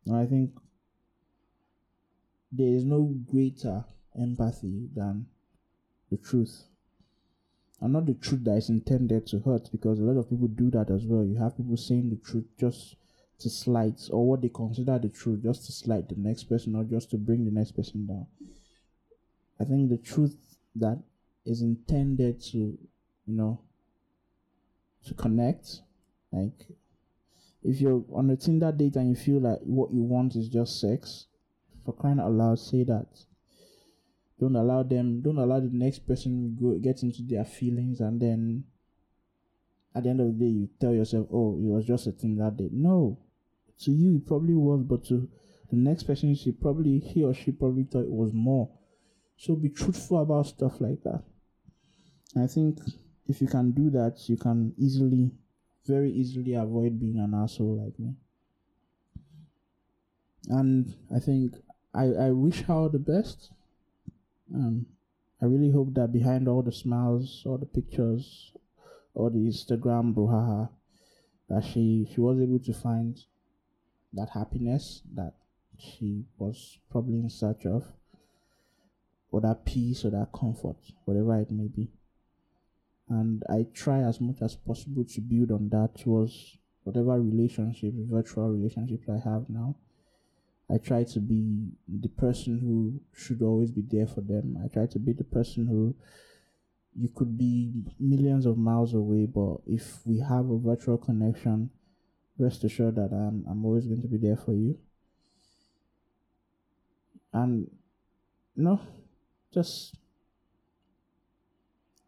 And 0.05 0.15
I 0.15 0.25
think 0.25 0.51
there 2.51 2.73
is 2.73 2.85
no 2.85 3.13
greater 3.29 3.83
empathy 4.17 4.89
than 4.95 5.27
the 6.09 6.17
truth. 6.17 6.63
and 7.79 7.93
not 7.93 8.05
the 8.05 8.13
truth 8.15 8.43
that 8.43 8.57
is 8.57 8.69
intended 8.69 9.27
to 9.27 9.39
hurt 9.39 9.69
because 9.71 9.99
a 9.99 10.03
lot 10.03 10.17
of 10.19 10.29
people 10.29 10.47
do 10.47 10.71
that 10.71 10.89
as 10.89 11.05
well. 11.05 11.23
You 11.23 11.35
have 11.37 11.57
people 11.57 11.77
saying 11.77 12.09
the 12.09 12.15
truth 12.15 12.45
just 12.59 12.95
to 13.39 13.49
slight 13.49 14.09
or 14.11 14.27
what 14.27 14.41
they 14.41 14.49
consider 14.49 14.97
the 14.97 15.09
truth 15.09 15.43
just 15.43 15.65
to 15.65 15.71
slight 15.71 16.09
the 16.09 16.15
next 16.15 16.45
person 16.45 16.75
or 16.75 16.83
just 16.83 17.11
to 17.11 17.17
bring 17.17 17.45
the 17.45 17.51
next 17.51 17.73
person 17.73 18.07
down. 18.07 18.25
I 19.59 19.65
think 19.65 19.89
the 19.89 19.97
truth 19.97 20.35
that 20.75 21.01
is 21.45 21.61
intended 21.61 22.41
to, 22.51 22.57
you 22.57 22.77
know, 23.25 23.61
to 25.05 25.13
connect, 25.13 25.81
like 26.31 26.67
if 27.63 27.81
you're 27.81 28.03
on 28.13 28.29
a 28.29 28.35
Tinder 28.35 28.71
date 28.71 28.95
and 28.95 29.09
you 29.09 29.15
feel 29.15 29.41
like 29.41 29.59
what 29.63 29.91
you 29.93 30.03
want 30.03 30.35
is 30.35 30.47
just 30.47 30.79
sex, 30.79 31.27
for 31.85 31.93
crying 31.93 32.19
out 32.19 32.31
loud, 32.31 32.59
say 32.59 32.83
that. 32.83 33.07
Don't 34.39 34.55
allow 34.55 34.83
them. 34.83 35.21
Don't 35.21 35.39
allow 35.39 35.59
the 35.59 35.69
next 35.71 35.99
person 36.07 36.55
go 36.61 36.77
get 36.77 37.01
into 37.01 37.23
their 37.23 37.45
feelings 37.45 38.01
and 38.01 38.21
then 38.21 38.65
at 39.95 40.03
the 40.03 40.09
end 40.09 40.21
of 40.21 40.27
the 40.27 40.33
day 40.33 40.51
you 40.51 40.69
tell 40.79 40.93
yourself, 40.93 41.27
"Oh, 41.31 41.57
it 41.57 41.65
was 41.65 41.85
just 41.85 42.05
a 42.05 42.11
thing 42.11 42.35
that 42.35 42.55
day." 42.55 42.69
No, 42.71 43.17
to 43.79 43.91
you 43.91 44.17
it 44.17 44.27
probably 44.27 44.53
was, 44.53 44.83
but 44.83 45.05
to 45.05 45.27
the 45.69 45.75
next 45.75 46.03
person, 46.03 46.35
she 46.35 46.51
probably 46.51 46.99
he 46.99 47.23
or 47.23 47.33
she 47.33 47.51
probably 47.51 47.83
thought 47.83 48.05
it 48.05 48.11
was 48.11 48.31
more. 48.31 48.69
So 49.37 49.55
be 49.55 49.69
truthful 49.69 50.21
about 50.21 50.47
stuff 50.47 50.81
like 50.81 51.03
that. 51.03 51.23
I 52.35 52.47
think 52.47 52.79
if 53.27 53.41
you 53.41 53.47
can 53.47 53.71
do 53.71 53.89
that, 53.91 54.27
you 54.27 54.37
can 54.37 54.73
easily, 54.77 55.31
very 55.85 56.11
easily 56.11 56.55
avoid 56.55 56.99
being 56.99 57.19
an 57.19 57.33
asshole 57.33 57.83
like 57.83 57.97
me. 57.99 58.15
And 60.49 60.93
I 61.15 61.19
think 61.19 61.53
I, 61.93 62.05
I 62.05 62.31
wish 62.31 62.61
her 62.63 62.89
the 62.89 62.99
best. 62.99 63.51
Um, 64.53 64.85
I 65.41 65.45
really 65.45 65.71
hope 65.71 65.93
that 65.93 66.11
behind 66.11 66.47
all 66.47 66.63
the 66.63 66.71
smiles, 66.71 67.43
all 67.45 67.57
the 67.57 67.65
pictures, 67.65 68.53
all 69.13 69.29
the 69.29 69.39
Instagram 69.39 70.13
brouhaha, 70.15 70.69
that 71.49 71.63
she 71.63 72.09
she 72.13 72.21
was 72.21 72.39
able 72.39 72.59
to 72.59 72.73
find 72.73 73.19
that 74.13 74.29
happiness 74.29 75.01
that 75.13 75.33
she 75.77 76.25
was 76.37 76.79
probably 76.89 77.19
in 77.19 77.29
search 77.29 77.65
of, 77.65 77.85
or 79.31 79.41
that 79.41 79.65
peace 79.65 80.05
or 80.05 80.11
that 80.11 80.29
comfort, 80.33 80.77
whatever 81.05 81.39
it 81.39 81.51
may 81.51 81.67
be. 81.67 81.89
And 83.09 83.43
I 83.49 83.65
try 83.73 83.99
as 83.99 84.19
much 84.19 84.41
as 84.41 84.55
possible 84.55 85.05
to 85.05 85.21
build 85.21 85.51
on 85.51 85.69
that 85.69 85.97
towards 85.97 86.57
whatever 86.83 87.19
relationship, 87.21 87.93
virtual 87.95 88.49
relationships 88.49 89.07
I 89.09 89.19
have 89.29 89.49
now. 89.49 89.75
I 90.69 90.77
try 90.77 91.05
to 91.05 91.19
be 91.19 91.69
the 91.87 92.09
person 92.09 92.59
who 92.59 92.99
should 93.13 93.41
always 93.41 93.71
be 93.71 93.83
there 93.89 94.07
for 94.07 94.21
them. 94.21 94.57
I 94.63 94.67
try 94.67 94.85
to 94.87 94.99
be 94.99 95.13
the 95.13 95.23
person 95.23 95.67
who 95.67 95.95
you 96.99 97.09
could 97.15 97.37
be 97.37 97.71
millions 97.99 98.45
of 98.45 98.57
miles 98.57 98.93
away, 98.93 99.27
but 99.27 99.57
if 99.65 99.99
we 100.05 100.19
have 100.19 100.49
a 100.49 100.57
virtual 100.57 100.97
connection, 100.97 101.69
rest 102.37 102.63
assured 102.63 102.95
that 102.95 103.13
I'm 103.13 103.45
I'm 103.49 103.63
always 103.65 103.85
going 103.85 104.01
to 104.01 104.07
be 104.07 104.17
there 104.17 104.35
for 104.35 104.53
you. 104.53 104.77
And 107.31 107.69
know, 108.55 108.81
just 109.53 109.95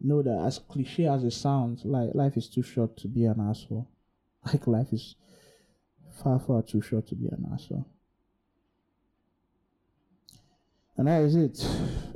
know 0.02 0.21
that 0.21 0.43
as 0.45 0.60
cliche 0.60 1.08
as 1.08 1.23
it 1.23 1.34
sounds, 1.34 1.86
like 1.86 2.13
life 2.13 2.38
is 2.38 2.49
too 2.49 2.63
short 2.63 2.97
to 2.97 3.08
be 3.08 3.25
an 3.25 3.39
asshole. 3.39 3.89
Like 4.45 4.67
life 4.67 4.93
is 4.93 5.15
far 6.23 6.39
far 6.39 6.62
too 6.62 6.82
short 6.82 7.08
to 7.08 7.15
be 7.15 7.28
an 7.28 7.45
asshole. 7.54 7.86
And 10.95 11.08
that 11.08 11.21
is 11.23 11.36
it. 11.36 11.65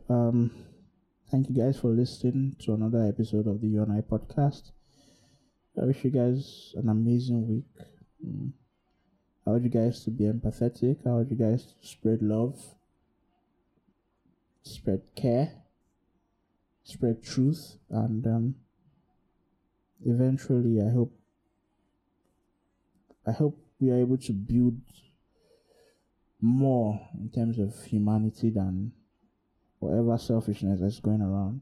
Um, 0.09 0.51
thank 1.31 1.49
you 1.49 1.55
guys 1.55 1.79
for 1.79 1.87
listening 1.87 2.55
to 2.59 2.73
another 2.73 3.05
episode 3.07 3.47
of 3.47 3.61
the 3.61 3.67
You 3.67 3.83
and 3.83 3.91
I 3.91 4.01
podcast. 4.01 4.71
I 5.81 5.85
wish 5.85 6.03
you 6.03 6.11
guys 6.11 6.73
an 6.75 6.89
amazing 6.89 7.47
week. 7.47 7.87
Mm. 8.25 8.51
I 9.45 9.49
want 9.49 9.63
you 9.63 9.69
guys 9.69 10.03
to 10.03 10.11
be 10.11 10.25
empathetic. 10.25 11.05
I 11.05 11.09
want 11.09 11.31
you 11.31 11.37
guys 11.37 11.65
to 11.65 11.87
spread 11.87 12.21
love, 12.21 12.59
spread 14.63 15.01
care, 15.15 15.51
spread 16.83 17.21
truth, 17.21 17.77
and 17.89 18.25
um, 18.25 18.55
eventually, 20.05 20.81
I 20.81 20.89
hope, 20.91 21.13
I 23.27 23.31
hope 23.31 23.59
we 23.79 23.91
are 23.91 23.99
able 23.99 24.17
to 24.17 24.33
build 24.33 24.79
more 26.41 27.07
in 27.19 27.29
terms 27.29 27.59
of 27.59 27.73
humanity 27.85 28.49
than 28.49 28.91
whatever 29.79 30.17
selfishness 30.17 30.79
that's 30.81 30.99
going 30.99 31.21
around. 31.21 31.61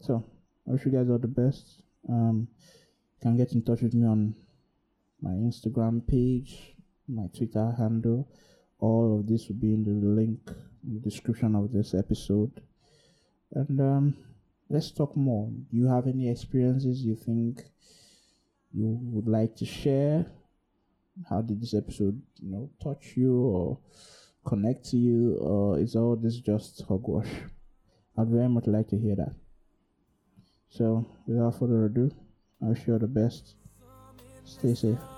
So, 0.00 0.24
I 0.66 0.72
wish 0.72 0.84
you 0.84 0.92
guys 0.92 1.08
all 1.08 1.18
the 1.18 1.28
best. 1.28 1.82
Um, 2.08 2.48
you 3.18 3.22
can 3.22 3.36
get 3.36 3.52
in 3.52 3.62
touch 3.62 3.82
with 3.82 3.94
me 3.94 4.06
on 4.06 4.34
my 5.20 5.30
Instagram 5.30 6.06
page, 6.06 6.74
my 7.08 7.26
Twitter 7.36 7.74
handle. 7.78 8.28
All 8.78 9.18
of 9.18 9.26
this 9.26 9.48
will 9.48 9.56
be 9.56 9.72
in 9.72 9.84
the 9.84 10.06
link 10.06 10.50
description 11.08 11.54
of 11.54 11.72
this 11.72 11.94
episode. 11.94 12.52
And 13.52 13.80
um, 13.80 14.16
let's 14.68 14.90
talk 14.90 15.16
more. 15.16 15.48
Do 15.70 15.76
you 15.76 15.88
have 15.88 16.06
any 16.06 16.28
experiences 16.30 17.02
you 17.02 17.14
think 17.14 17.62
you 18.72 18.98
would 19.12 19.28
like 19.28 19.56
to 19.56 19.64
share? 19.64 20.26
how 21.28 21.40
did 21.40 21.60
this 21.60 21.74
episode 21.74 22.20
you 22.42 22.50
know 22.50 22.70
touch 22.82 23.16
you 23.16 23.34
or 23.40 23.78
connect 24.44 24.84
to 24.84 24.96
you 24.96 25.36
or 25.40 25.78
is 25.78 25.96
all 25.96 26.16
this 26.16 26.36
just 26.36 26.82
hogwash 26.88 27.28
i'd 28.18 28.28
very 28.28 28.48
much 28.48 28.66
like 28.66 28.88
to 28.88 28.98
hear 28.98 29.16
that 29.16 29.34
so 30.68 31.06
without 31.26 31.58
further 31.58 31.86
ado 31.86 32.10
i 32.62 32.66
wish 32.66 32.86
you 32.86 32.92
all 32.92 32.98
the 32.98 33.06
best 33.06 33.54
stay 34.44 34.74
safe 34.74 35.15